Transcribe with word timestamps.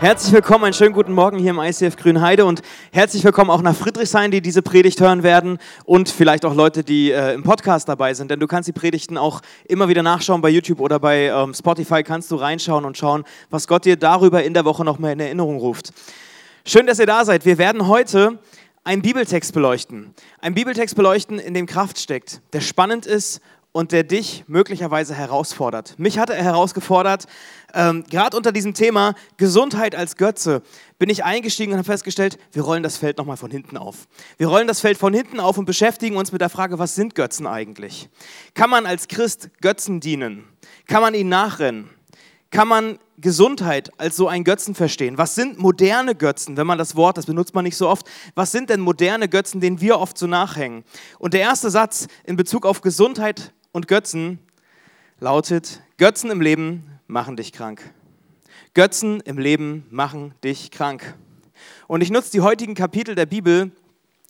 Herzlich 0.00 0.32
willkommen, 0.32 0.64
einen 0.64 0.72
schönen 0.72 0.94
guten 0.94 1.12
Morgen 1.12 1.38
hier 1.38 1.50
im 1.50 1.58
ICF 1.58 1.94
Grünheide 1.96 2.46
und 2.46 2.62
herzlich 2.90 3.22
willkommen 3.22 3.50
auch 3.50 3.60
nach 3.60 3.76
Friedrichshain, 3.76 4.30
die 4.30 4.40
diese 4.40 4.62
Predigt 4.62 4.98
hören 4.98 5.22
werden 5.22 5.58
und 5.84 6.08
vielleicht 6.08 6.46
auch 6.46 6.54
Leute, 6.54 6.82
die 6.82 7.10
äh, 7.10 7.34
im 7.34 7.42
Podcast 7.42 7.86
dabei 7.86 8.14
sind, 8.14 8.30
denn 8.30 8.40
du 8.40 8.46
kannst 8.46 8.66
die 8.66 8.72
Predigten 8.72 9.18
auch 9.18 9.42
immer 9.68 9.90
wieder 9.90 10.02
nachschauen 10.02 10.40
bei 10.40 10.48
YouTube 10.48 10.80
oder 10.80 10.98
bei 10.98 11.26
ähm, 11.26 11.52
Spotify, 11.52 12.02
kannst 12.02 12.30
du 12.30 12.36
reinschauen 12.36 12.86
und 12.86 12.96
schauen, 12.96 13.24
was 13.50 13.68
Gott 13.68 13.84
dir 13.84 13.96
darüber 13.96 14.42
in 14.42 14.54
der 14.54 14.64
Woche 14.64 14.86
noch 14.86 14.98
mal 14.98 15.12
in 15.12 15.20
Erinnerung 15.20 15.58
ruft. 15.58 15.92
Schön, 16.64 16.86
dass 16.86 16.98
ihr 16.98 17.04
da 17.04 17.26
seid. 17.26 17.44
Wir 17.44 17.58
werden 17.58 17.86
heute 17.86 18.38
einen 18.84 19.02
Bibeltext 19.02 19.52
beleuchten. 19.52 20.14
Einen 20.40 20.54
Bibeltext 20.54 20.96
beleuchten, 20.96 21.38
in 21.38 21.52
dem 21.52 21.66
Kraft 21.66 21.98
steckt, 21.98 22.40
der 22.54 22.62
spannend 22.62 23.04
ist 23.04 23.42
und 23.72 23.92
der 23.92 24.02
dich 24.02 24.44
möglicherweise 24.48 25.14
herausfordert. 25.14 25.94
Mich 25.98 26.18
hat 26.18 26.30
er 26.30 26.42
herausgefordert, 26.42 27.26
ähm, 27.72 28.04
gerade 28.10 28.36
unter 28.36 28.52
diesem 28.52 28.74
Thema 28.74 29.14
Gesundheit 29.36 29.94
als 29.94 30.16
Götze 30.16 30.62
bin 30.98 31.08
ich 31.08 31.24
eingestiegen 31.24 31.72
und 31.72 31.78
habe 31.78 31.86
festgestellt, 31.86 32.38
wir 32.52 32.62
rollen 32.62 32.82
das 32.82 32.96
Feld 32.96 33.18
nochmal 33.18 33.36
von 33.36 33.50
hinten 33.50 33.76
auf. 33.76 34.08
Wir 34.38 34.48
rollen 34.48 34.66
das 34.66 34.80
Feld 34.80 34.98
von 34.98 35.14
hinten 35.14 35.38
auf 35.38 35.56
und 35.56 35.66
beschäftigen 35.66 36.16
uns 36.16 36.32
mit 36.32 36.40
der 36.40 36.48
Frage, 36.48 36.78
was 36.78 36.94
sind 36.94 37.14
Götzen 37.14 37.46
eigentlich? 37.46 38.08
Kann 38.54 38.70
man 38.70 38.86
als 38.86 39.06
Christ 39.06 39.50
Götzen 39.60 40.00
dienen? 40.00 40.44
Kann 40.86 41.02
man 41.02 41.14
ihnen 41.14 41.30
nachrennen? 41.30 41.90
Kann 42.50 42.66
man 42.66 42.98
Gesundheit 43.18 43.92
als 43.98 44.16
so 44.16 44.26
ein 44.26 44.42
Götzen 44.42 44.74
verstehen? 44.74 45.18
Was 45.18 45.36
sind 45.36 45.58
moderne 45.58 46.16
Götzen, 46.16 46.56
wenn 46.56 46.66
man 46.66 46.78
das 46.78 46.96
Wort, 46.96 47.16
das 47.16 47.26
benutzt 47.26 47.54
man 47.54 47.62
nicht 47.62 47.76
so 47.76 47.88
oft, 47.88 48.08
was 48.34 48.50
sind 48.50 48.70
denn 48.70 48.80
moderne 48.80 49.28
Götzen, 49.28 49.60
denen 49.60 49.80
wir 49.80 50.00
oft 50.00 50.18
so 50.18 50.26
nachhängen? 50.26 50.82
Und 51.20 51.32
der 51.32 51.42
erste 51.42 51.70
Satz 51.70 52.08
in 52.24 52.34
Bezug 52.34 52.66
auf 52.66 52.80
Gesundheit 52.80 53.52
und 53.72 53.88
Götzen 53.88 54.38
lautet, 55.20 55.82
Götzen 55.96 56.30
im 56.30 56.40
Leben 56.40 56.98
machen 57.06 57.36
dich 57.36 57.52
krank. 57.52 57.92
Götzen 58.74 59.20
im 59.20 59.38
Leben 59.38 59.86
machen 59.90 60.34
dich 60.44 60.70
krank. 60.70 61.14
Und 61.86 62.02
ich 62.02 62.10
nutze 62.10 62.30
die 62.30 62.40
heutigen 62.40 62.74
Kapitel 62.74 63.14
der 63.14 63.26
Bibel, 63.26 63.72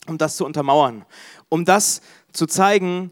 um 0.07 0.17
das 0.17 0.35
zu 0.35 0.45
untermauern, 0.45 1.05
um 1.49 1.63
das 1.65 2.01
zu 2.33 2.47
zeigen, 2.47 3.11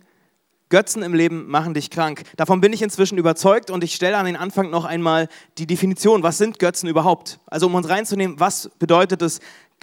Götzen 0.69 1.01
im 1.01 1.15
Leben 1.15 1.47
machen 1.47 1.73
dich 1.73 1.89
krank. 1.89 2.23
Davon 2.37 2.61
bin 2.61 2.73
ich 2.73 2.83
inzwischen 2.83 3.17
überzeugt 3.17 3.71
und 3.71 3.83
ich 3.83 3.95
stelle 3.95 4.17
an 4.17 4.25
den 4.25 4.35
Anfang 4.35 4.69
noch 4.69 4.85
einmal 4.85 5.27
die 5.57 5.65
Definition, 5.65 6.21
was 6.21 6.37
sind 6.37 6.59
Götzen 6.59 6.87
überhaupt? 6.87 7.39
Also 7.47 7.65
um 7.65 7.75
uns 7.75 7.89
reinzunehmen, 7.89 8.39
was 8.39 8.69
bedeutet 8.77 9.21
es, 9.23 9.39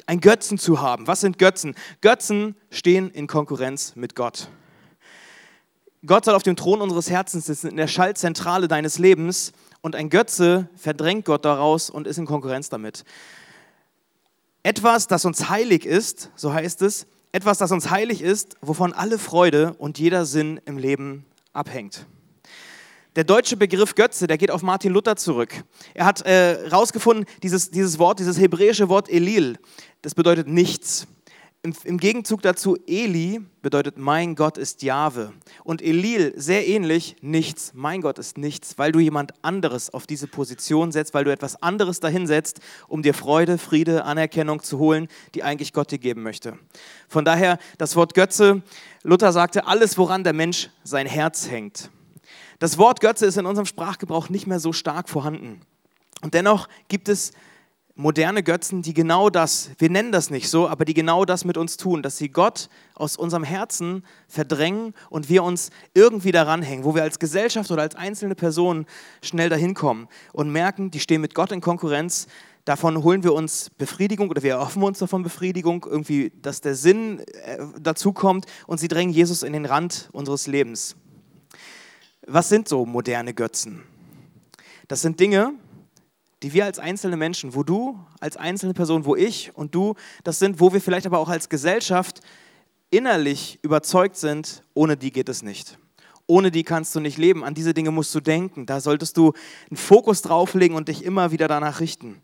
ein 0.07 0.21
Götzen 0.21 0.59
zu 0.59 0.81
haben? 0.81 1.07
Was 1.07 1.23
sind 1.23 1.39
Götzen? 1.39 1.75
Götzen 2.03 2.55
stehen 2.71 3.11
in 3.11 3.27
Konkurrenz 3.27 3.97
mit 3.97 4.15
Gott. 4.15 4.49
Gott 6.05 6.25
soll 6.25 6.35
auf 6.35 6.43
dem 6.43 6.57
Thron 6.57 6.81
unseres 6.81 7.11
Herzens 7.11 7.47
sitzen, 7.47 7.69
in 7.69 7.77
der 7.77 7.89
Schaltzentrale 7.89 8.69
deines 8.69 8.99
Lebens 8.99 9.53
und 9.81 9.97
ein 9.97 10.11
Götze 10.11 10.69
verdrängt 10.77 11.25
Gott 11.25 11.45
daraus 11.45 11.91
und 11.91 12.07
ist 12.07 12.19
in 12.19 12.27
Konkurrenz 12.27 12.69
damit. 12.69 13.05
Etwas, 14.63 15.07
das 15.07 15.25
uns 15.25 15.49
heilig 15.49 15.87
ist, 15.87 16.31
so 16.37 16.53
heißt 16.53 16.83
es, 16.83 17.07
etwas, 17.33 17.59
das 17.59 17.71
uns 17.71 17.91
heilig 17.91 18.21
ist, 18.21 18.57
wovon 18.61 18.93
alle 18.93 19.19
Freude 19.19 19.75
und 19.79 19.99
jeder 19.99 20.27
Sinn 20.27 20.61
im 20.65 20.77
Leben 20.79 21.25
abhängt. 21.53 22.07
Der 23.15 23.25
deutsche 23.25 23.57
Begriff 23.57 23.95
Götze, 23.95 24.27
der 24.27 24.37
geht 24.37 24.51
auf 24.51 24.63
Martin 24.63 24.93
Luther 24.93 25.17
zurück. 25.17 25.65
Er 25.95 26.05
hat 26.05 26.25
herausgefunden, 26.25 27.25
äh, 27.25 27.41
dieses, 27.43 27.71
dieses 27.71 27.99
Wort, 27.99 28.19
dieses 28.19 28.39
hebräische 28.39 28.91
Wort 28.91 29.09
Elil, 29.09 29.59
das 30.03 30.15
bedeutet 30.15 30.49
nichts. 30.49 31.07
Im, 31.83 31.99
Gegenzug 31.99 32.43
dazu, 32.43 32.77
Eli 32.87 33.41
bedeutet, 33.61 33.99
mein 33.99 34.37
Gott 34.37 34.57
ist 34.57 34.85
Jahwe. 34.85 35.33
Und 35.65 35.83
Elil, 35.83 36.33
sehr 36.37 36.69
ähnlich, 36.69 37.17
nichts. 37.23 37.73
Mein 37.75 38.03
Gott 38.03 38.21
ist 38.21 38.39
nichts, 38.39 38.79
weil 38.79 38.93
du 38.93 39.01
jemand 39.01 39.33
anderes 39.43 39.93
auf 39.93 40.07
diese 40.07 40.29
Position 40.29 40.93
setzt, 40.93 41.13
weil 41.13 41.25
du 41.25 41.33
etwas 41.33 41.61
anderes 41.63 41.99
dahin 41.99 42.29
setzt, 42.29 42.61
um 42.87 43.03
dir 43.03 43.15
Freude, 43.15 43.59
Friede, 43.59 44.05
Anerkennung 44.05 44.63
zu 44.63 44.79
holen, 44.79 45.09
die 45.35 45.43
eigentlich 45.43 45.73
Gott 45.73 45.91
dir 45.91 45.99
geben 45.99 46.23
möchte. 46.23 46.57
Von 47.09 47.25
daher 47.25 47.59
das 47.79 47.97
Wort 47.97 48.15
Götze, 48.15 48.63
Luther 49.03 49.33
sagte, 49.33 49.67
alles, 49.67 49.99
woran 49.99 50.23
der 50.23 50.35
Mensch 50.35 50.71
sein 50.85 51.09
Herz 51.09 51.51
hängt. 51.51 51.91
Das 52.61 52.79
Wort 52.79 53.01
Götze 53.01 53.27
ist 53.27 53.39
in 53.39 53.47
unserem 53.47 53.67
Sprachgebrauch 53.67 54.29
nicht 54.29 54.47
mehr 54.47 54.61
so 54.61 54.73
stark 54.73 55.09
vorhanden. 55.09 55.63
Und 56.23 56.33
dennoch 56.35 56.69
gibt 56.87 57.09
es 57.09 57.33
moderne 57.97 58.43
Götzen, 58.43 58.83
die 58.83 58.93
genau 58.93 59.31
das, 59.31 59.71
wir 59.79 59.89
nennen 59.89 60.13
das 60.13 60.29
nicht 60.29 60.51
so, 60.51 60.69
aber 60.69 60.85
die 60.85 60.93
genau 60.93 61.25
das 61.25 61.47
mit 61.47 61.57
uns 61.57 61.79
tun, 61.79 62.03
dass 62.03 62.19
sie 62.19 62.29
Gott 62.29 62.69
aus 62.95 63.17
unserem 63.17 63.43
Herzen 63.43 64.05
verdrängen 64.29 64.93
und 65.09 65.31
wir 65.31 65.43
uns 65.43 65.71
irgendwie 65.95 66.31
daran 66.31 66.61
hängen, 66.61 66.85
wo 66.85 66.95
wir 66.95 67.03
als 67.03 67.19
Gesellschaft 67.19 67.71
oder 67.71 67.83
als 67.83 67.95
einzelne 67.97 68.35
Person 68.35 68.85
schnell 69.23 69.49
dahin 69.49 69.73
kommen 69.73 70.09
und 70.35 70.51
merken, 70.51 70.91
die 70.91 71.01
stehen 71.01 71.23
mit 71.23 71.35
Gott 71.35 71.53
in 71.53 71.63
Konkurrenz. 71.63 72.27
Davon 72.67 73.03
holen 73.03 73.25
wir 73.25 73.33
uns 73.33 73.71
Befriedigung 73.79 74.29
oder 74.29 74.43
wir 74.43 74.53
erhoffen 74.53 74.83
uns 74.83 74.99
davon 74.99 75.23
Befriedigung, 75.23 75.87
irgendwie, 75.89 76.33
dass 76.43 76.61
der 76.61 76.75
Sinn 76.75 77.21
äh, 77.21 77.59
dazu 77.81 78.13
kommt 78.13 78.45
und 78.67 78.79
sie 78.79 78.89
drängen 78.89 79.15
Jesus 79.15 79.43
in 79.43 79.55
den 79.55 79.65
Rand 79.65 80.11
unseres 80.13 80.47
Lebens. 80.47 80.97
Was 82.27 82.51
sind 82.51 82.69
so 82.69 82.85
moderne 82.85 83.33
Götzen? 83.33 83.85
Das 84.89 85.01
sind 85.01 85.19
Dinge, 85.19 85.55
die 86.43 86.53
wir 86.53 86.65
als 86.65 86.79
einzelne 86.79 87.17
Menschen, 87.17 87.55
wo 87.55 87.63
du 87.63 87.99
als 88.21 88.37
einzelne 88.37 88.75
Person, 88.75 89.05
wo 89.05 89.17
ich 89.17 89.55
und 89.55 89.75
du, 89.75 89.95
das 90.25 90.39
sind, 90.39 90.61
wo 90.61 90.73
wir 90.73 90.81
vielleicht 90.81 91.07
aber 91.07 91.19
auch 91.19 91.29
als 91.29 91.49
Gesellschaft 91.49 92.21
innerlich 92.91 93.59
überzeugt 93.63 94.17
sind, 94.17 94.63
ohne 94.75 94.97
die 94.97 95.13
geht 95.13 95.29
es 95.29 95.43
nicht. 95.43 95.79
Ohne 96.27 96.51
die 96.51 96.65
kannst 96.65 96.95
du 96.95 97.01
nicht 97.01 97.19
leben. 97.19 97.45
An 97.45 97.55
diese 97.55 97.73
Dinge 97.73 97.93
musst 97.93 98.15
du 98.15 98.21
denken. 98.21 98.67
Da 98.67 98.81
solltest 98.81 99.17
du 99.17 99.33
einen 99.71 99.77
Fokus 99.77 100.23
drauflegen 100.23 100.77
und 100.77 100.89
dich 100.89 101.05
immer 101.05 101.31
wieder 101.31 101.47
danach 101.47 101.81
richten. 101.81 102.21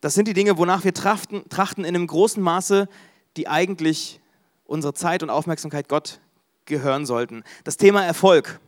Das 0.00 0.14
sind 0.14 0.28
die 0.28 0.34
Dinge, 0.34 0.58
wonach 0.58 0.84
wir 0.84 0.92
trachten, 0.92 1.48
trachten 1.48 1.84
in 1.84 1.94
einem 1.94 2.06
großen 2.06 2.42
Maße, 2.42 2.88
die 3.36 3.48
eigentlich 3.48 4.20
unsere 4.64 4.94
Zeit 4.94 5.22
und 5.22 5.30
Aufmerksamkeit 5.30 5.88
Gott 5.88 6.20
gehören 6.64 7.06
sollten. 7.06 7.44
Das 7.64 7.76
Thema 7.76 8.04
Erfolg. 8.04 8.60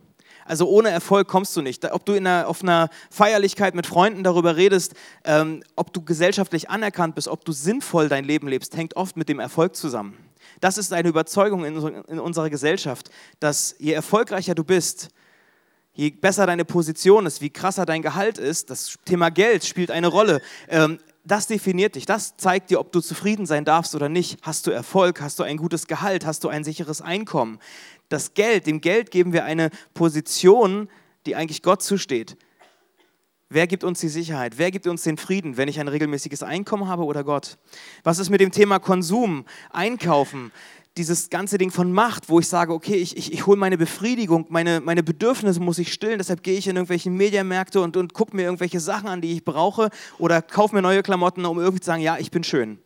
Also 0.49 0.67
ohne 0.67 0.89
Erfolg 0.89 1.27
kommst 1.27 1.55
du 1.55 1.61
nicht. 1.61 1.89
Ob 1.91 2.05
du 2.05 2.13
in 2.13 2.25
einer, 2.25 2.47
auf 2.47 2.63
einer 2.63 2.89
Feierlichkeit 3.11 3.75
mit 3.75 3.85
Freunden 3.85 4.23
darüber 4.23 4.55
redest, 4.55 4.95
ähm, 5.23 5.61
ob 5.75 5.93
du 5.93 6.01
gesellschaftlich 6.01 6.71
anerkannt 6.71 7.13
bist, 7.13 7.27
ob 7.27 7.45
du 7.45 7.51
sinnvoll 7.51 8.09
dein 8.09 8.25
Leben 8.25 8.47
lebst, 8.47 8.75
hängt 8.75 8.95
oft 8.95 9.15
mit 9.15 9.29
dem 9.29 9.39
Erfolg 9.39 9.75
zusammen. 9.75 10.17
Das 10.59 10.79
ist 10.79 10.91
eine 10.91 11.07
Überzeugung 11.07 11.65
in, 11.65 11.75
in 12.07 12.19
unserer 12.19 12.49
Gesellschaft, 12.49 13.11
dass 13.39 13.75
je 13.77 13.93
erfolgreicher 13.93 14.55
du 14.55 14.63
bist, 14.63 15.09
je 15.93 16.09
besser 16.09 16.47
deine 16.47 16.65
Position 16.65 17.27
ist, 17.27 17.41
wie 17.41 17.51
krasser 17.51 17.85
dein 17.85 18.01
Gehalt 18.01 18.39
ist, 18.39 18.71
das 18.71 18.95
Thema 19.05 19.29
Geld 19.29 19.63
spielt 19.65 19.91
eine 19.91 20.07
Rolle. 20.07 20.41
Ähm, 20.67 20.97
das 21.25 21.45
definiert 21.45 21.93
dich, 21.93 22.07
das 22.07 22.37
zeigt 22.37 22.71
dir, 22.71 22.79
ob 22.79 22.91
du 22.91 23.01
zufrieden 23.01 23.45
sein 23.45 23.65
darfst 23.65 23.93
oder 23.93 24.09
nicht. 24.09 24.39
Hast 24.41 24.65
du 24.65 24.71
Erfolg, 24.71 25.21
hast 25.21 25.37
du 25.37 25.43
ein 25.43 25.57
gutes 25.57 25.85
Gehalt, 25.85 26.25
hast 26.25 26.43
du 26.43 26.47
ein 26.49 26.63
sicheres 26.63 27.01
Einkommen 27.01 27.59
das 28.09 28.33
Geld, 28.33 28.67
dem 28.67 28.81
Geld 28.81 29.11
geben 29.11 29.33
wir 29.33 29.45
eine 29.45 29.69
Position, 29.93 30.89
die 31.25 31.35
eigentlich 31.35 31.61
Gott 31.61 31.81
zusteht. 31.81 32.37
Wer 33.51 33.65
gibt 33.65 33.83
uns 33.83 33.99
die 33.99 34.09
Sicherheit? 34.09 34.57
Wer 34.57 34.69
gibt 34.69 34.85
uns 34.85 35.01
den 35.03 35.17
Frieden, 35.17 35.57
wenn 35.57 35.67
ich 35.67 35.79
ein 35.79 35.87
regelmäßiges 35.87 36.43
Einkommen 36.43 36.87
habe 36.87 37.03
oder 37.03 37.23
Gott? 37.23 37.57
Was 38.03 38.19
ist 38.19 38.29
mit 38.29 38.41
dem 38.41 38.51
Thema 38.51 38.77
Konsum, 38.77 39.45
Einkaufen, 39.71 40.51
dieses 40.97 41.29
ganze 41.29 41.57
Ding 41.57 41.71
von 41.71 41.91
Macht, 41.91 42.29
wo 42.29 42.39
ich 42.39 42.47
sage, 42.47 42.73
okay, 42.73 42.95
ich, 42.95 43.17
ich, 43.17 43.33
ich 43.33 43.47
hole 43.47 43.57
meine 43.57 43.77
Befriedigung, 43.77 44.45
meine, 44.49 44.81
meine 44.81 45.01
Bedürfnisse 45.01 45.61
muss 45.61 45.79
ich 45.79 45.93
stillen, 45.93 46.17
deshalb 46.17 46.43
gehe 46.43 46.57
ich 46.57 46.67
in 46.67 46.75
irgendwelche 46.75 47.09
Mediamärkte 47.09 47.81
und, 47.81 47.97
und 47.97 48.13
gucke 48.13 48.35
mir 48.35 48.43
irgendwelche 48.43 48.79
Sachen 48.79 49.07
an, 49.07 49.21
die 49.21 49.33
ich 49.33 49.43
brauche 49.43 49.89
oder 50.17 50.41
kaufe 50.41 50.75
mir 50.75 50.81
neue 50.81 51.01
Klamotten, 51.01 51.45
um 51.45 51.57
irgendwie 51.57 51.79
zu 51.79 51.87
sagen, 51.87 52.01
ja, 52.01 52.17
ich 52.19 52.31
bin 52.31 52.43
schön. 52.43 52.79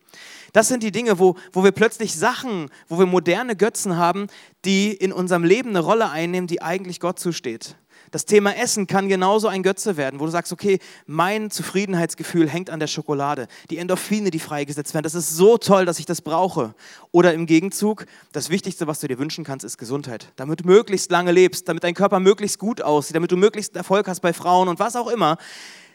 Das 0.54 0.68
sind 0.68 0.84
die 0.84 0.92
Dinge, 0.92 1.18
wo, 1.18 1.34
wo 1.52 1.64
wir 1.64 1.72
plötzlich 1.72 2.14
Sachen, 2.14 2.70
wo 2.88 2.96
wir 3.00 3.06
moderne 3.06 3.56
Götzen 3.56 3.96
haben, 3.96 4.28
die 4.64 4.92
in 4.92 5.12
unserem 5.12 5.42
Leben 5.42 5.70
eine 5.70 5.80
Rolle 5.80 6.10
einnehmen, 6.10 6.46
die 6.46 6.62
eigentlich 6.62 7.00
Gott 7.00 7.18
zusteht. 7.18 7.74
Das 8.12 8.24
Thema 8.24 8.56
Essen 8.56 8.86
kann 8.86 9.08
genauso 9.08 9.48
ein 9.48 9.64
Götze 9.64 9.96
werden, 9.96 10.20
wo 10.20 10.26
du 10.26 10.30
sagst, 10.30 10.52
okay, 10.52 10.78
mein 11.06 11.50
Zufriedenheitsgefühl 11.50 12.48
hängt 12.48 12.70
an 12.70 12.78
der 12.78 12.86
Schokolade, 12.86 13.48
die 13.68 13.78
Endorphine, 13.78 14.30
die 14.30 14.38
freigesetzt 14.38 14.94
werden, 14.94 15.02
das 15.02 15.16
ist 15.16 15.30
so 15.30 15.58
toll, 15.58 15.86
dass 15.86 15.98
ich 15.98 16.06
das 16.06 16.22
brauche. 16.22 16.76
Oder 17.10 17.34
im 17.34 17.46
Gegenzug, 17.46 18.06
das 18.30 18.48
Wichtigste, 18.48 18.86
was 18.86 19.00
du 19.00 19.08
dir 19.08 19.18
wünschen 19.18 19.42
kannst, 19.42 19.64
ist 19.64 19.76
Gesundheit. 19.76 20.30
Damit 20.36 20.60
du 20.60 20.66
möglichst 20.66 21.10
lange 21.10 21.32
lebst, 21.32 21.68
damit 21.68 21.82
dein 21.82 21.94
Körper 21.94 22.20
möglichst 22.20 22.60
gut 22.60 22.80
aussieht, 22.80 23.16
damit 23.16 23.32
du 23.32 23.36
möglichst 23.36 23.74
Erfolg 23.74 24.06
hast 24.06 24.20
bei 24.20 24.32
Frauen 24.32 24.68
und 24.68 24.78
was 24.78 24.94
auch 24.94 25.08
immer 25.08 25.36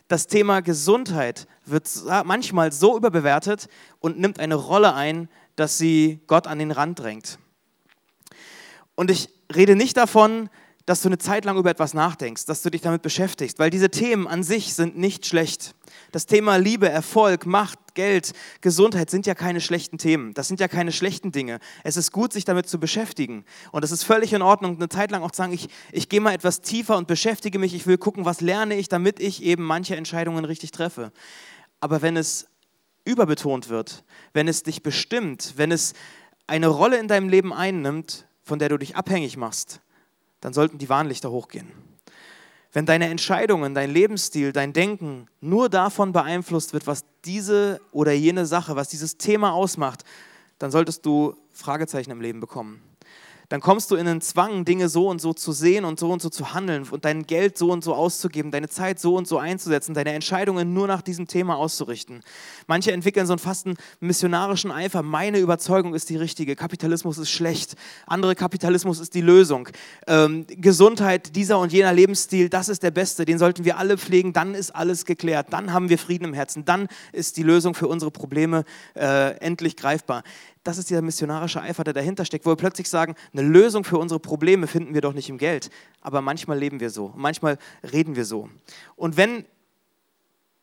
das 0.09 0.27
Thema 0.27 0.61
Gesundheit 0.61 1.47
wird 1.65 1.87
manchmal 2.25 2.73
so 2.73 2.97
überbewertet 2.97 3.69
und 3.99 4.19
nimmt 4.19 4.39
eine 4.39 4.55
Rolle 4.55 4.95
ein, 4.95 5.29
dass 5.55 5.77
sie 5.77 6.19
Gott 6.25 6.47
an 6.47 6.59
den 6.59 6.71
Rand 6.71 6.99
drängt. 6.99 7.37
Und 8.95 9.11
ich 9.11 9.29
rede 9.55 9.75
nicht 9.75 9.95
davon, 9.95 10.49
dass 10.85 11.01
du 11.01 11.09
eine 11.09 11.17
Zeit 11.17 11.45
lang 11.45 11.57
über 11.57 11.69
etwas 11.69 11.93
nachdenkst, 11.93 12.45
dass 12.45 12.61
du 12.61 12.71
dich 12.71 12.81
damit 12.81 13.01
beschäftigst, 13.01 13.59
weil 13.59 13.69
diese 13.69 13.89
Themen 13.89 14.27
an 14.27 14.43
sich 14.43 14.73
sind 14.73 14.97
nicht 14.97 15.25
schlecht. 15.25 15.75
Das 16.11 16.25
Thema 16.25 16.57
Liebe, 16.57 16.89
Erfolg, 16.89 17.45
Macht, 17.45 17.77
Geld, 17.93 18.33
Gesundheit 18.61 19.09
sind 19.09 19.25
ja 19.25 19.35
keine 19.35 19.61
schlechten 19.61 19.97
Themen. 19.97 20.33
Das 20.33 20.47
sind 20.47 20.59
ja 20.59 20.67
keine 20.67 20.91
schlechten 20.91 21.31
Dinge. 21.31 21.59
Es 21.83 21.97
ist 21.97 22.11
gut, 22.11 22.33
sich 22.33 22.45
damit 22.45 22.67
zu 22.67 22.79
beschäftigen. 22.79 23.45
Und 23.71 23.83
es 23.83 23.91
ist 23.91 24.03
völlig 24.03 24.33
in 24.33 24.41
Ordnung, 24.41 24.77
eine 24.77 24.89
Zeit 24.89 25.11
lang 25.11 25.21
auch 25.21 25.31
zu 25.31 25.37
sagen, 25.37 25.53
ich, 25.53 25.69
ich 25.91 26.09
gehe 26.09 26.21
mal 26.21 26.33
etwas 26.33 26.61
tiefer 26.61 26.97
und 26.97 27.07
beschäftige 27.07 27.59
mich. 27.59 27.73
Ich 27.73 27.85
will 27.85 27.97
gucken, 27.97 28.25
was 28.25 28.41
lerne 28.41 28.75
ich, 28.75 28.89
damit 28.89 29.19
ich 29.19 29.43
eben 29.43 29.63
manche 29.63 29.95
Entscheidungen 29.95 30.45
richtig 30.45 30.71
treffe. 30.71 31.11
Aber 31.81 32.01
wenn 32.01 32.17
es 32.17 32.47
überbetont 33.05 33.69
wird, 33.69 34.03
wenn 34.33 34.47
es 34.47 34.63
dich 34.63 34.83
bestimmt, 34.83 35.53
wenn 35.57 35.71
es 35.71 35.93
eine 36.47 36.67
Rolle 36.67 36.97
in 36.97 37.07
deinem 37.07 37.29
Leben 37.29 37.53
einnimmt, 37.53 38.27
von 38.43 38.59
der 38.59 38.69
du 38.69 38.77
dich 38.77 38.95
abhängig 38.95 39.37
machst, 39.37 39.81
dann 40.41 40.53
sollten 40.53 40.77
die 40.77 40.89
Warnlichter 40.89 41.31
hochgehen. 41.31 41.71
Wenn 42.71 42.85
deine 42.85 43.09
Entscheidungen, 43.09 43.73
dein 43.73 43.91
Lebensstil, 43.91 44.51
dein 44.51 44.73
Denken 44.73 45.27
nur 45.41 45.69
davon 45.69 46.11
beeinflusst 46.11 46.73
wird, 46.73 46.85
was 46.85 47.03
diese 47.25 47.81
oder 47.91 48.11
jene 48.11 48.45
Sache, 48.45 48.75
was 48.75 48.89
dieses 48.89 49.17
Thema 49.17 49.53
ausmacht, 49.53 50.03
dann 50.59 50.69
solltest 50.69 51.05
du 51.05 51.35
Fragezeichen 51.51 52.11
im 52.11 52.21
Leben 52.21 52.39
bekommen 52.39 52.88
dann 53.49 53.61
kommst 53.61 53.89
du 53.89 53.95
in 53.95 54.05
den 54.05 54.21
Zwang, 54.21 54.63
Dinge 54.63 54.89
so 54.89 55.09
und 55.09 55.19
so 55.19 55.33
zu 55.33 55.51
sehen 55.51 55.83
und 55.83 55.99
so 55.99 56.11
und 56.11 56.21
so 56.21 56.29
zu 56.29 56.53
handeln 56.53 56.87
und 56.89 57.03
dein 57.03 57.25
Geld 57.25 57.57
so 57.57 57.71
und 57.71 57.83
so 57.83 57.95
auszugeben, 57.95 58.51
deine 58.51 58.69
Zeit 58.69 58.99
so 58.99 59.15
und 59.15 59.27
so 59.27 59.39
einzusetzen, 59.39 59.95
deine 59.95 60.13
Entscheidungen 60.13 60.73
nur 60.73 60.85
nach 60.85 61.01
diesem 61.01 61.27
Thema 61.27 61.57
auszurichten. 61.57 62.21
Manche 62.67 62.91
entwickeln 62.91 63.25
so 63.25 63.33
einen 63.33 63.39
fast 63.39 63.65
einen 63.65 63.77
missionarischen 63.99 64.71
Eifer. 64.71 65.01
Meine 65.01 65.39
Überzeugung 65.39 65.95
ist 65.95 66.09
die 66.09 66.15
richtige. 66.15 66.55
Kapitalismus 66.55 67.17
ist 67.17 67.31
schlecht. 67.31 67.75
Andere 68.05 68.35
Kapitalismus 68.35 68.99
ist 68.99 69.15
die 69.15 69.21
Lösung. 69.21 69.69
Ähm, 70.05 70.45
Gesundheit, 70.47 71.35
dieser 71.35 71.57
und 71.57 71.73
jener 71.73 71.91
Lebensstil, 71.91 72.49
das 72.49 72.69
ist 72.69 72.83
der 72.83 72.91
beste. 72.91 73.25
Den 73.25 73.39
sollten 73.39 73.65
wir 73.65 73.79
alle 73.79 73.97
pflegen. 73.97 74.31
Dann 74.31 74.53
ist 74.53 74.75
alles 74.75 75.05
geklärt. 75.05 75.47
Dann 75.49 75.73
haben 75.73 75.89
wir 75.89 75.97
Frieden 75.97 76.25
im 76.25 76.33
Herzen. 76.35 76.65
Dann 76.65 76.87
ist 77.13 77.37
die 77.37 77.43
Lösung 77.43 77.73
für 77.73 77.87
unsere 77.87 78.11
Probleme 78.11 78.63
äh, 78.95 79.35
endlich 79.39 79.75
greifbar 79.75 80.23
das 80.63 80.77
ist 80.77 80.89
dieser 80.89 81.01
missionarische 81.01 81.61
Eifer, 81.61 81.83
der 81.83 81.93
dahinter 81.93 82.25
steckt, 82.25 82.45
wo 82.45 82.51
wir 82.51 82.55
plötzlich 82.55 82.89
sagen, 82.89 83.15
eine 83.33 83.41
Lösung 83.41 83.83
für 83.83 83.97
unsere 83.97 84.19
Probleme 84.19 84.67
finden 84.67 84.93
wir 84.93 85.01
doch 85.01 85.13
nicht 85.13 85.29
im 85.29 85.37
Geld. 85.37 85.69
Aber 86.01 86.21
manchmal 86.21 86.59
leben 86.59 86.79
wir 86.79 86.89
so, 86.89 87.13
manchmal 87.15 87.57
reden 87.91 88.15
wir 88.15 88.25
so. 88.25 88.49
Und 88.95 89.17
wenn 89.17 89.45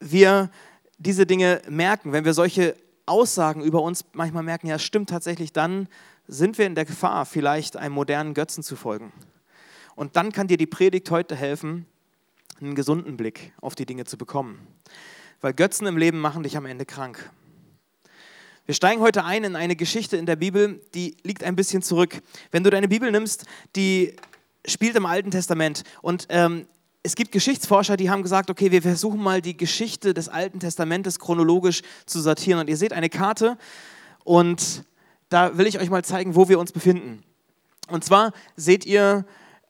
wir 0.00 0.50
diese 0.98 1.26
Dinge 1.26 1.62
merken, 1.69 2.12
wenn 2.12 2.25
wir 2.25 2.34
solche 2.34 2.76
Aussagen 3.06 3.62
über 3.62 3.82
uns 3.82 4.04
manchmal 4.12 4.43
merken, 4.43 4.66
ja, 4.66 4.78
stimmt 4.78 5.08
tatsächlich, 5.10 5.52
dann 5.52 5.88
sind 6.28 6.58
wir 6.58 6.66
in 6.66 6.75
der 6.75 6.84
Gefahr, 6.84 7.25
vielleicht 7.25 7.76
einem 7.76 7.94
modernen 7.94 8.34
Götzen 8.34 8.62
zu 8.62 8.76
folgen. 8.76 9.12
Und 9.94 10.16
dann 10.16 10.32
kann 10.32 10.48
dir 10.48 10.56
die 10.56 10.66
Predigt 10.66 11.10
heute 11.10 11.37
helfen, 11.37 11.87
einen 12.60 12.75
gesunden 12.75 13.16
Blick 13.16 13.52
auf 13.60 13.75
die 13.75 13.87
Dinge 13.87 14.04
zu 14.04 14.19
bekommen. 14.19 14.66
Weil 15.40 15.54
Götzen 15.54 15.87
im 15.87 15.96
Leben 15.96 16.19
machen 16.19 16.43
dich 16.43 16.56
am 16.56 16.66
Ende 16.66 16.84
krank. 16.84 17.31
Wir 18.67 18.75
steigen 18.75 19.01
heute 19.01 19.25
ein 19.25 19.45
in 19.45 19.55
eine 19.55 19.77
Geschichte 19.77 20.17
in 20.17 20.27
der 20.27 20.35
Bibel, 20.35 20.81
die 20.93 21.17
liegt 21.23 21.45
ein 21.45 21.55
bisschen 21.55 21.83
zurück. 21.83 22.21
Wenn 22.51 22.65
du 22.65 22.71
deine 22.71 22.89
Bibel 22.89 23.13
nimmst, 23.13 23.45
die 23.77 24.17
spielt 24.67 24.97
im 24.97 25.07
Alten 25.07 25.31
Testament 25.31 25.85
und 26.03 26.27
ähm, 26.31 26.67
es 27.05 27.15
gibt 27.15 27.31
Geschichtsforscher, 27.31 27.97
die 27.97 28.11
haben 28.11 28.25
gesagt, 28.25 28.51
okay, 28.51 28.73
wir 28.73 28.83
versuchen 28.83 29.23
mal 29.23 29.41
die 29.41 29.57
Geschichte 29.57 30.15
des 30.15 30.29
Alten 30.29 30.59
Testamentes 30.59 31.21
chronologisch 31.21 31.83
zu 32.07 32.21
sortieren. 32.21 32.59
Und 32.59 32.69
ihr 32.69 32.77
seht 32.77 32.93
eine 32.93 33.09
Karte 33.09 33.57
und 34.25 34.83
da 35.29 35.57
will 35.57 35.69
ich 35.69 35.79
euch 35.79 35.89
mal 35.89 36.05
zeigen, 36.05 36.35
wo 36.35 36.49
wir 36.49 36.59
uns 36.59 36.73
befinden. 36.73 37.23
Und 37.87 38.03
zwar 38.03 38.33
seht 38.57 38.85
ihr 38.85 39.27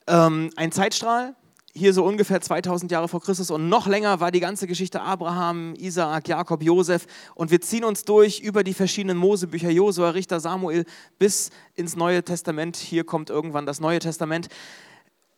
ähm, 0.07 0.49
einen 0.57 0.73
Zeitstrahl, 0.73 1.37
hier 1.77 1.93
so 1.93 2.05
ungefähr 2.05 2.41
2000 2.41 2.91
Jahre 2.91 3.07
vor 3.07 3.21
Christus 3.21 3.51
und 3.51 3.69
noch 3.69 3.87
länger 3.87 4.19
war 4.19 4.31
die 4.33 4.41
ganze 4.41 4.67
Geschichte 4.67 5.03
Abraham, 5.03 5.75
Isaak, 5.77 6.27
Jakob, 6.27 6.63
Josef 6.63 7.07
und 7.35 7.51
wir 7.51 7.61
ziehen 7.61 7.85
uns 7.85 8.05
durch 8.05 8.41
über 8.41 8.65
die 8.65 8.73
verschiedenen 8.73 9.19
Mosebücher, 9.19 9.71
Josua, 9.71 10.11
Richter, 10.11 10.41
Samuel 10.41 10.87
bis 11.19 11.51
ins 11.75 11.95
Neue 11.95 12.25
Testament. 12.25 12.77
Hier 12.77 13.05
kommt 13.05 13.29
irgendwann 13.29 13.67
das 13.67 13.79
Neue 13.79 13.99
Testament. 13.99 14.49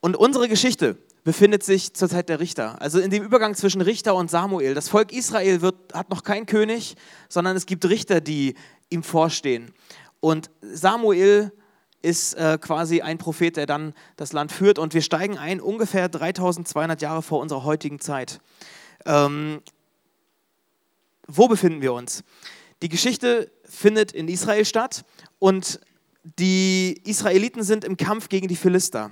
Und 0.00 0.16
unsere 0.16 0.48
Geschichte 0.48 0.96
befindet 1.24 1.64
sich 1.64 1.92
zur 1.94 2.08
Zeit 2.08 2.28
der 2.28 2.38
Richter, 2.38 2.80
also 2.80 3.00
in 3.00 3.10
dem 3.10 3.24
Übergang 3.24 3.54
zwischen 3.56 3.80
Richter 3.80 4.14
und 4.14 4.30
Samuel. 4.30 4.74
Das 4.74 4.88
Volk 4.88 5.12
Israel 5.12 5.60
wird, 5.60 5.92
hat 5.92 6.08
noch 6.08 6.22
keinen 6.22 6.46
König, 6.46 6.94
sondern 7.28 7.56
es 7.56 7.66
gibt 7.66 7.84
Richter, 7.84 8.20
die 8.20 8.54
ihm 8.90 9.02
vorstehen. 9.02 9.72
Und 10.20 10.50
Samuel 10.62 11.52
ist 12.02 12.34
äh, 12.34 12.58
quasi 12.60 13.00
ein 13.00 13.18
Prophet, 13.18 13.56
der 13.56 13.66
dann 13.66 13.94
das 14.16 14.32
Land 14.32 14.52
führt. 14.52 14.78
Und 14.78 14.94
wir 14.94 15.02
steigen 15.02 15.36
ein 15.38 15.60
ungefähr 15.60 16.08
3200 16.08 17.02
Jahre 17.02 17.22
vor 17.22 17.40
unserer 17.40 17.64
heutigen 17.64 18.00
Zeit. 18.00 18.40
Ähm, 19.04 19.60
wo 21.26 21.48
befinden 21.48 21.82
wir 21.82 21.92
uns? 21.92 22.24
Die 22.82 22.88
Geschichte 22.88 23.50
findet 23.64 24.12
in 24.12 24.28
Israel 24.28 24.64
statt 24.64 25.04
und 25.38 25.80
die 26.22 27.00
Israeliten 27.04 27.62
sind 27.62 27.84
im 27.84 27.96
Kampf 27.96 28.28
gegen 28.28 28.48
die 28.48 28.56
Philister. 28.56 29.10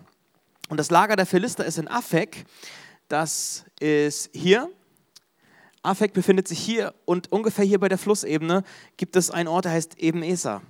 Und 0.68 0.78
das 0.78 0.90
Lager 0.90 1.16
der 1.16 1.26
Philister 1.26 1.64
ist 1.64 1.78
in 1.78 1.88
Afek. 1.88 2.44
Das 3.08 3.64
ist 3.80 4.30
hier. 4.32 4.70
Afek 5.82 6.12
befindet 6.12 6.48
sich 6.48 6.58
hier 6.58 6.94
und 7.04 7.30
ungefähr 7.30 7.64
hier 7.64 7.78
bei 7.78 7.88
der 7.88 7.98
Flussebene 7.98 8.64
gibt 8.96 9.14
es 9.16 9.30
einen 9.30 9.48
Ort, 9.48 9.66
der 9.66 9.72
heißt 9.72 9.98
Eben 9.98 10.22
Eser. 10.22 10.62